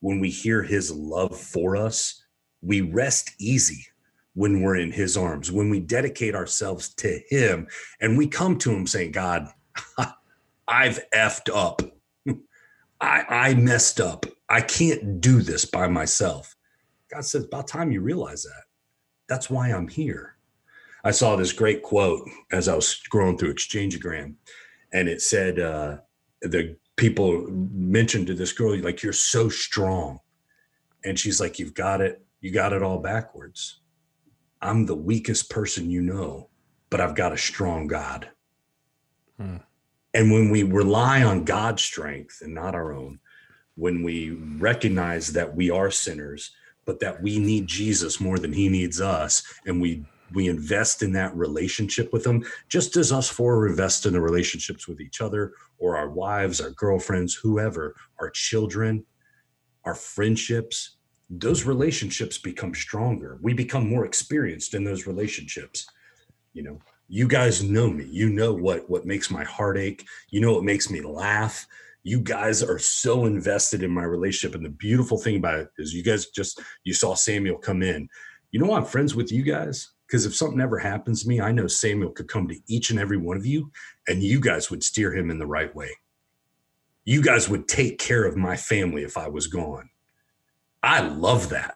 [0.00, 2.22] when we hear his love for us,
[2.60, 3.86] we rest easy
[4.34, 7.66] when we're in his arms, when we dedicate ourselves to him
[8.00, 9.48] and we come to him saying, God,
[10.68, 11.82] I've effed up.
[13.00, 14.26] I, I messed up.
[14.48, 16.54] I can't do this by myself.
[17.10, 18.64] God says, about time you realize that.
[19.28, 20.36] That's why I'm here.
[21.04, 24.34] I saw this great quote as I was scrolling through Exchangeagram,
[24.92, 25.98] and it said uh,
[26.40, 30.20] the people mentioned to this girl like you're so strong,
[31.04, 32.24] and she's like, "You've got it.
[32.40, 33.80] You got it all backwards.
[34.60, 36.48] I'm the weakest person you know,
[36.90, 38.30] but I've got a strong God."
[39.38, 39.56] Hmm.
[40.12, 43.18] And when we rely on God's strength and not our own,
[43.74, 46.52] when we recognize that we are sinners,
[46.84, 49.42] but that we need Jesus more than he needs us.
[49.66, 50.04] And we
[50.34, 54.88] we invest in that relationship with them, just as us four invest in the relationships
[54.88, 59.04] with each other or our wives, our girlfriends, whoever, our children,
[59.84, 60.96] our friendships.
[61.30, 63.38] Those relationships become stronger.
[63.42, 65.86] We become more experienced in those relationships.
[66.52, 66.78] You know,
[67.08, 68.06] you guys know me.
[68.10, 70.04] You know what what makes my heart ache.
[70.30, 71.66] You know what makes me laugh.
[72.02, 74.54] You guys are so invested in my relationship.
[74.54, 78.08] And the beautiful thing about it is you guys just you saw Samuel come in.
[78.52, 79.93] You know I'm friends with you guys?
[80.14, 83.00] Because if something ever happens to me, I know Samuel could come to each and
[83.00, 83.72] every one of you
[84.06, 85.90] and you guys would steer him in the right way.
[87.04, 89.90] You guys would take care of my family if I was gone.
[90.84, 91.74] I love that.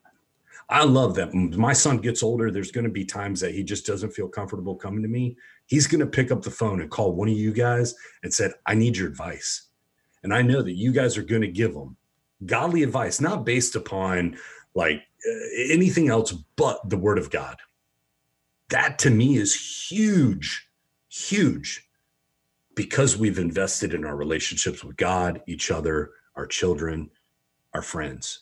[0.68, 1.34] I love that.
[1.34, 4.76] My son gets older, there's going to be times that he just doesn't feel comfortable
[4.76, 5.36] coming to me.
[5.66, 8.52] He's going to pick up the phone and call one of you guys and said,
[8.66, 9.62] "I need your advice."
[10.22, 11.96] And I know that you guys are going to give him
[12.46, 14.38] godly advice, not based upon
[14.76, 15.02] like
[15.70, 17.56] anything else but the word of God.
[18.70, 20.68] That to me is huge,
[21.08, 21.88] huge
[22.74, 27.10] because we've invested in our relationships with God, each other, our children,
[27.74, 28.40] our friends.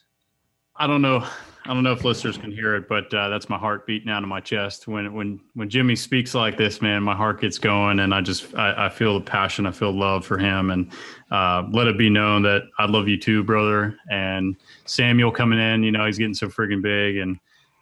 [0.78, 1.26] I don't know.
[1.64, 4.22] I don't know if listeners can hear it, but uh, that's my heart beating out
[4.22, 7.02] of my chest when when when Jimmy speaks like this, man.
[7.02, 10.24] My heart gets going, and I just I, I feel the passion, I feel love
[10.24, 10.92] for him, and
[11.30, 13.96] uh, let it be known that I love you too, brother.
[14.10, 14.54] And
[14.84, 17.40] Samuel coming in, you know, he's getting so friggin' big, and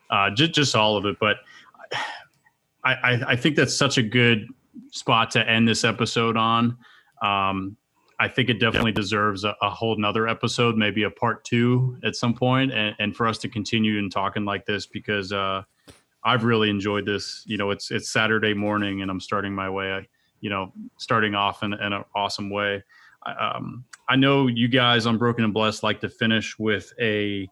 [0.09, 1.17] uh, just just all of it.
[1.19, 1.39] But
[2.85, 4.47] I, I think that's such a good
[4.91, 6.77] spot to end this episode on.
[7.23, 7.77] Um,
[8.21, 12.15] I think it definitely deserves a, a, whole nother episode, maybe a part two at
[12.15, 15.63] some point, and, and for us to continue in talking like this because uh,
[16.23, 17.43] I've really enjoyed this.
[17.47, 20.09] You know, it's it's Saturday morning, and I'm starting my way.
[20.41, 22.85] You know, starting off in, in an awesome way.
[23.25, 27.49] I, um, I know you guys on Broken and Blessed like to finish with a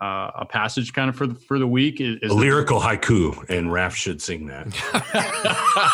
[0.00, 2.00] uh, a passage kind of for the for the week.
[2.00, 4.66] Is, is a lyrical haiku, and Raph should sing that.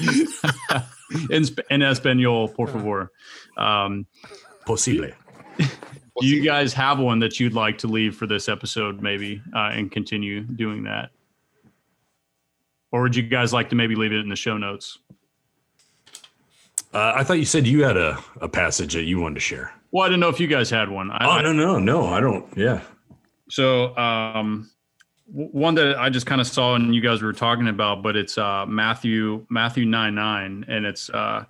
[1.30, 3.12] in, en español, por favor.
[3.56, 4.06] Um,
[4.66, 5.12] Posible.
[5.58, 9.70] Do you guys have one that you'd like to leave for this episode, maybe, uh,
[9.72, 11.10] and continue doing that?
[12.92, 14.98] Or would you guys like to maybe leave it in the show notes?
[16.92, 19.72] Uh, I thought you said you had a, a passage that you wanted to share.
[19.92, 21.10] Well, I didn't know if you guys had one.
[21.10, 22.46] I, oh, no, no, no, I don't.
[22.56, 22.80] Yeah.
[23.50, 24.70] So, um,
[25.26, 28.36] one that I just kind of saw and you guys were talking about, but it's
[28.36, 31.44] uh, Matthew Matthew nine nine, and it's uh,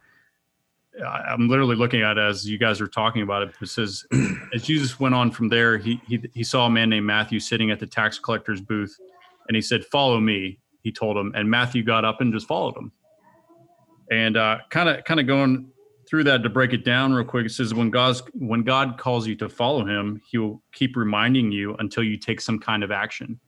[1.06, 3.54] I'm literally looking at it as you guys are talking about it.
[3.60, 4.04] It says,
[4.54, 7.70] as Jesus went on from there, he he he saw a man named Matthew sitting
[7.70, 8.98] at the tax collector's booth,
[9.48, 12.74] and he said, "Follow me." He told him, and Matthew got up and just followed
[12.76, 12.90] him.
[14.10, 14.34] And
[14.70, 15.70] kind of kind of going
[16.10, 19.26] through that to break it down real quick, it says when God's when God calls
[19.26, 22.90] you to follow Him, He will keep reminding you until you take some kind of
[22.90, 23.40] action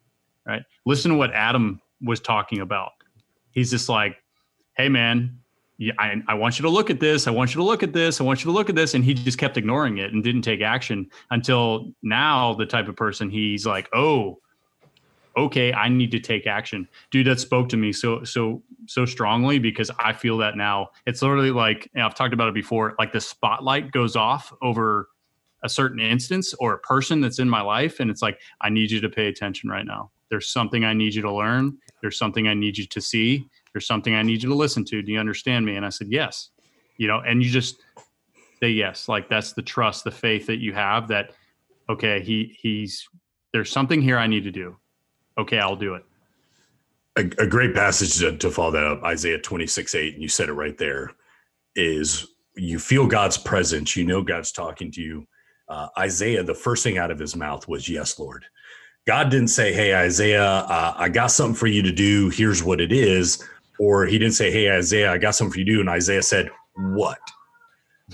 [0.46, 0.62] right?
[0.84, 2.92] Listen to what Adam was talking about.
[3.50, 4.16] He's just like,
[4.76, 5.38] hey, man,
[5.98, 7.26] I, I want you to look at this.
[7.26, 8.20] I want you to look at this.
[8.20, 8.94] I want you to look at this.
[8.94, 12.96] And he just kept ignoring it and didn't take action until now, the type of
[12.96, 14.38] person he's like, oh,
[15.36, 16.88] okay, I need to take action.
[17.10, 20.90] Dude, that spoke to me so, so, so strongly because I feel that now.
[21.06, 25.08] It's literally like, I've talked about it before, like the spotlight goes off over
[25.64, 28.00] a certain instance or a person that's in my life.
[28.00, 31.14] And it's like, I need you to pay attention right now there's something I need
[31.14, 31.76] you to learn.
[32.00, 33.46] There's something I need you to see.
[33.74, 35.02] There's something I need you to listen to.
[35.02, 35.76] Do you understand me?
[35.76, 36.48] And I said, yes.
[36.96, 37.82] You know, and you just
[38.58, 39.10] say yes.
[39.10, 41.32] Like that's the trust, the faith that you have that,
[41.90, 43.06] okay, he he's
[43.52, 44.78] there's something here I need to do.
[45.38, 46.04] Okay, I'll do it.
[47.16, 50.48] A, a great passage to, to follow that up, Isaiah 26, 8, and you said
[50.48, 51.12] it right there,
[51.76, 52.26] is
[52.56, 55.26] you feel God's presence, you know God's talking to you.
[55.68, 58.44] Uh, Isaiah, the first thing out of his mouth was, Yes, Lord.
[59.06, 62.28] God didn't say, Hey, Isaiah, uh, I got something for you to do.
[62.28, 63.42] Here's what it is.
[63.78, 65.80] Or he didn't say, Hey, Isaiah, I got something for you to do.
[65.80, 67.18] And Isaiah said, What?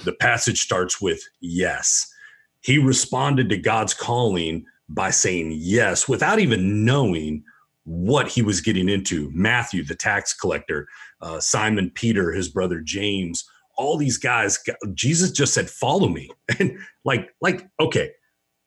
[0.05, 2.13] The passage starts with yes.
[2.61, 7.43] He responded to God's calling by saying yes without even knowing
[7.85, 9.31] what he was getting into.
[9.33, 10.87] Matthew, the tax collector,
[11.23, 13.45] uh, Simon Peter, his brother James,
[13.79, 14.59] all these guys,
[14.93, 16.29] Jesus just said, Follow me.
[16.59, 18.11] And like, like, okay,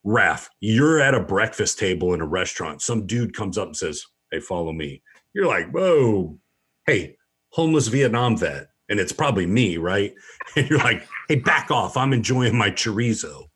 [0.05, 2.81] Raph, you're at a breakfast table in a restaurant.
[2.81, 5.03] Some dude comes up and says, Hey, follow me.
[5.33, 6.39] You're like, Whoa,
[6.87, 7.17] hey,
[7.49, 8.67] homeless Vietnam vet.
[8.89, 10.13] And it's probably me, right?
[10.55, 11.95] And you're like, Hey, back off.
[11.95, 13.49] I'm enjoying my chorizo.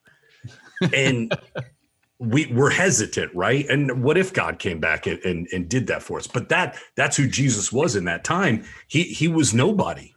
[0.93, 1.31] And
[2.19, 3.67] we we're hesitant, right?
[3.67, 6.27] And what if God came back and, and, and did that for us?
[6.27, 8.63] But that that's who Jesus was in that time.
[8.87, 10.13] He he was nobody.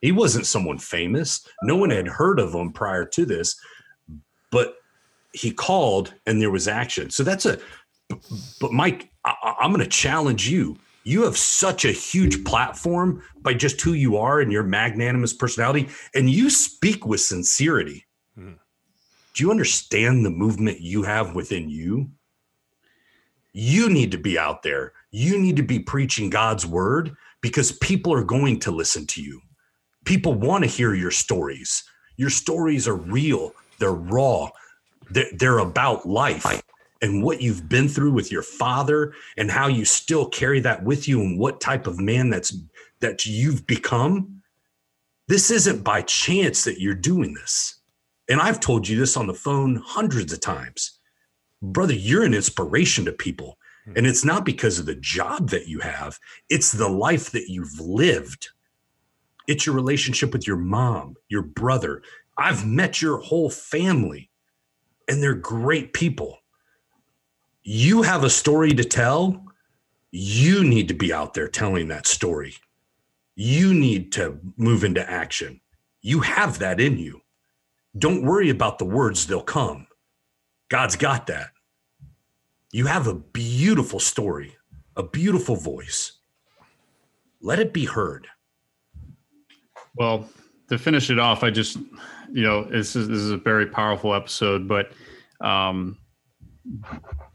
[0.00, 1.46] He wasn't someone famous.
[1.62, 3.60] No one had heard of him prior to this.
[4.50, 4.76] But
[5.32, 7.10] he called and there was action.
[7.10, 7.58] So that's a
[8.60, 10.76] But, Mike, I, I'm going to challenge you.
[11.04, 15.88] You have such a huge platform by just who you are and your magnanimous personality,
[16.14, 18.06] and you speak with sincerity.
[18.38, 18.58] Mhm.
[19.34, 22.10] Do you understand the movement you have within you?
[23.52, 24.92] You need to be out there.
[25.10, 29.40] You need to be preaching God's word because people are going to listen to you.
[30.04, 31.84] People want to hear your stories.
[32.16, 34.50] Your stories are real, they're raw,
[35.10, 36.62] they're, they're about life
[37.02, 41.08] and what you've been through with your father and how you still carry that with
[41.08, 42.54] you and what type of man that's
[43.00, 44.42] that you've become.
[45.28, 47.79] This isn't by chance that you're doing this.
[48.30, 51.00] And I've told you this on the phone hundreds of times.
[51.60, 53.58] Brother, you're an inspiration to people.
[53.84, 53.94] Hmm.
[53.96, 56.18] And it's not because of the job that you have,
[56.48, 58.48] it's the life that you've lived.
[59.48, 62.02] It's your relationship with your mom, your brother.
[62.38, 64.30] I've met your whole family,
[65.08, 66.38] and they're great people.
[67.64, 69.44] You have a story to tell.
[70.12, 72.54] You need to be out there telling that story.
[73.34, 75.60] You need to move into action.
[76.00, 77.22] You have that in you.
[77.98, 79.86] Don't worry about the words, they'll come.
[80.68, 81.50] God's got that.
[82.72, 84.56] You have a beautiful story,
[84.96, 86.12] a beautiful voice.
[87.40, 88.28] Let it be heard.
[89.96, 90.28] Well,
[90.68, 91.76] to finish it off, I just,
[92.30, 94.92] you know, this is this is a very powerful episode, but
[95.40, 95.98] um,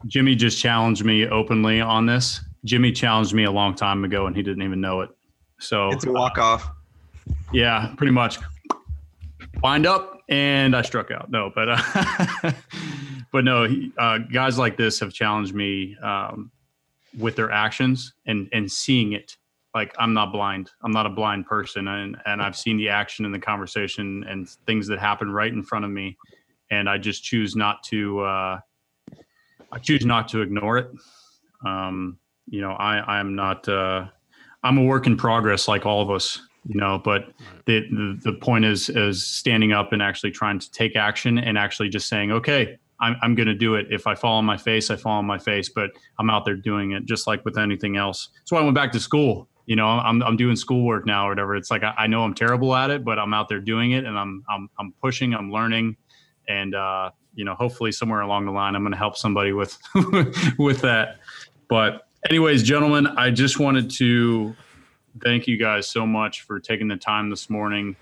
[0.06, 2.40] Jimmy just challenged me openly on this.
[2.64, 5.10] Jimmy challenged me a long time ago, and he didn't even know it.
[5.58, 6.70] So It's a walk off.
[7.52, 8.38] yeah, pretty much.
[9.62, 11.30] Wind up, and I struck out.
[11.30, 12.52] No, but uh,
[13.32, 13.68] but no,
[13.98, 16.50] uh, guys like this have challenged me um,
[17.18, 19.36] with their actions and and seeing it.
[19.74, 20.70] Like I'm not blind.
[20.82, 24.48] I'm not a blind person, and and I've seen the action and the conversation and
[24.66, 26.16] things that happen right in front of me,
[26.70, 28.20] and I just choose not to.
[28.20, 28.60] Uh,
[29.72, 30.90] I choose not to ignore it.
[31.64, 32.18] Um,
[32.48, 33.68] you know, I I'm not.
[33.68, 34.06] Uh,
[34.62, 36.40] I'm a work in progress, like all of us.
[36.68, 37.32] You know, but
[37.66, 41.56] the, the the point is is standing up and actually trying to take action and
[41.56, 43.86] actually just saying, okay, I'm I'm going to do it.
[43.90, 46.56] If I fall on my face, I fall on my face, but I'm out there
[46.56, 48.30] doing it, just like with anything else.
[48.44, 49.48] so I went back to school.
[49.66, 51.56] You know, I'm I'm doing schoolwork now or whatever.
[51.56, 54.04] It's like I, I know I'm terrible at it, but I'm out there doing it,
[54.04, 55.96] and I'm I'm I'm pushing, I'm learning,
[56.48, 59.76] and uh, you know, hopefully somewhere along the line, I'm going to help somebody with
[60.58, 61.18] with that.
[61.68, 64.54] But anyways, gentlemen, I just wanted to
[65.22, 67.96] thank you guys so much for taking the time this morning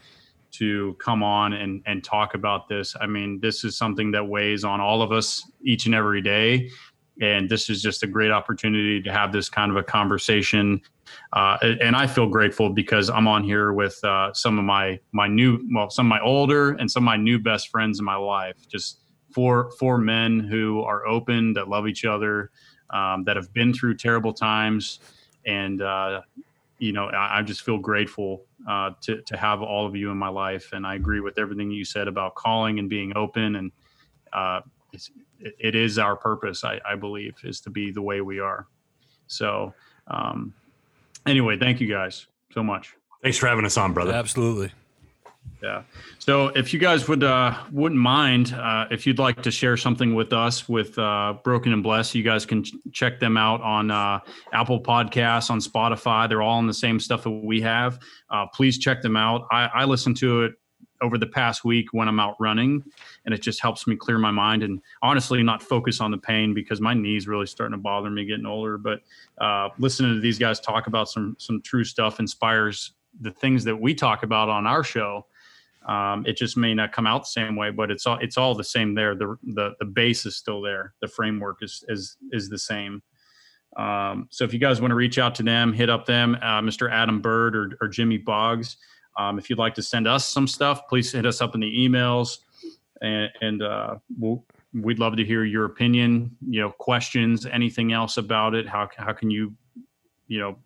[0.53, 2.95] to come on and, and talk about this.
[3.01, 6.71] I mean, this is something that weighs on all of us each and every day.
[7.21, 10.81] And this is just a great opportunity to have this kind of a conversation.
[11.33, 15.29] Uh, and I feel grateful because I'm on here with uh, some of my my
[15.29, 18.17] new, well, some of my older and some of my new best friends in my
[18.17, 18.57] life.
[18.69, 19.01] Just
[19.33, 22.51] four four men who are open, that love each other,
[22.91, 24.99] um, that have been through terrible times,
[25.47, 26.21] and uh,
[26.79, 30.17] you know, I, I just feel grateful uh, to to have all of you in
[30.17, 33.73] my life, and I agree with everything you said about calling and being open, and
[34.33, 34.61] uh,
[34.93, 35.11] it's,
[35.41, 36.65] it, it is our purpose.
[36.65, 38.67] I, I believe is to be the way we are.
[39.27, 39.75] So,
[40.09, 40.55] um,
[41.27, 42.95] anyway, thank you guys so much.
[43.23, 44.13] Thanks for having us on, brother.
[44.13, 44.73] Absolutely.
[45.65, 45.83] Yeah.
[46.19, 50.15] So if you guys would uh, wouldn't mind uh, if you'd like to share something
[50.15, 53.91] with us with uh, Broken and Blessed, you guys can ch- check them out on
[53.91, 54.21] uh,
[54.53, 56.29] Apple Podcasts, on Spotify.
[56.29, 57.99] They're all on the same stuff that we have.
[58.29, 59.47] Uh, please check them out.
[59.51, 60.53] I, I listen to it
[61.01, 62.85] over the past week when I'm out running,
[63.25, 66.53] and it just helps me clear my mind and honestly not focus on the pain
[66.53, 68.77] because my knees really starting to bother me getting older.
[68.77, 69.01] But
[69.39, 73.77] uh, listening to these guys talk about some some true stuff inspires the things that
[73.77, 75.25] we talk about on our show
[75.87, 78.55] um, it just may not come out the same way, but it's all it's all
[78.55, 79.15] the same there.
[79.15, 80.95] The the the base is still there.
[81.01, 83.03] The framework is is is the same.
[83.77, 86.61] Um, so if you guys want to reach out to them, hit up them, uh,
[86.61, 86.91] Mr.
[86.91, 88.77] Adam Bird or, or Jimmy Boggs.
[89.19, 91.71] Um, if you'd like to send us some stuff, please hit us up in the
[91.71, 92.39] emails,
[93.01, 96.37] and, and uh, we'll, we'd love to hear your opinion.
[96.49, 98.69] You know, questions, anything else about it.
[98.69, 99.55] How how can you,
[100.27, 100.57] you know,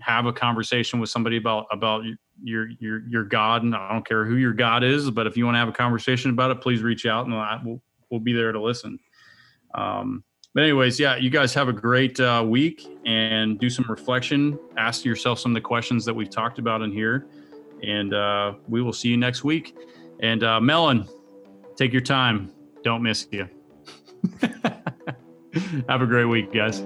[0.00, 2.04] have a conversation with somebody about about
[2.42, 5.44] your your your God, and I don't care who your God is, but if you
[5.44, 7.80] want to have a conversation about it, please reach out, and I, we'll
[8.10, 8.98] we'll be there to listen.
[9.74, 10.24] Um,
[10.54, 14.58] but anyways, yeah, you guys have a great uh, week and do some reflection.
[14.76, 17.26] Ask yourself some of the questions that we've talked about in here,
[17.82, 19.76] and uh, we will see you next week.
[20.20, 21.08] And uh, Melon,
[21.76, 22.52] take your time.
[22.82, 23.48] Don't miss you.
[25.88, 26.82] have a great week, guys.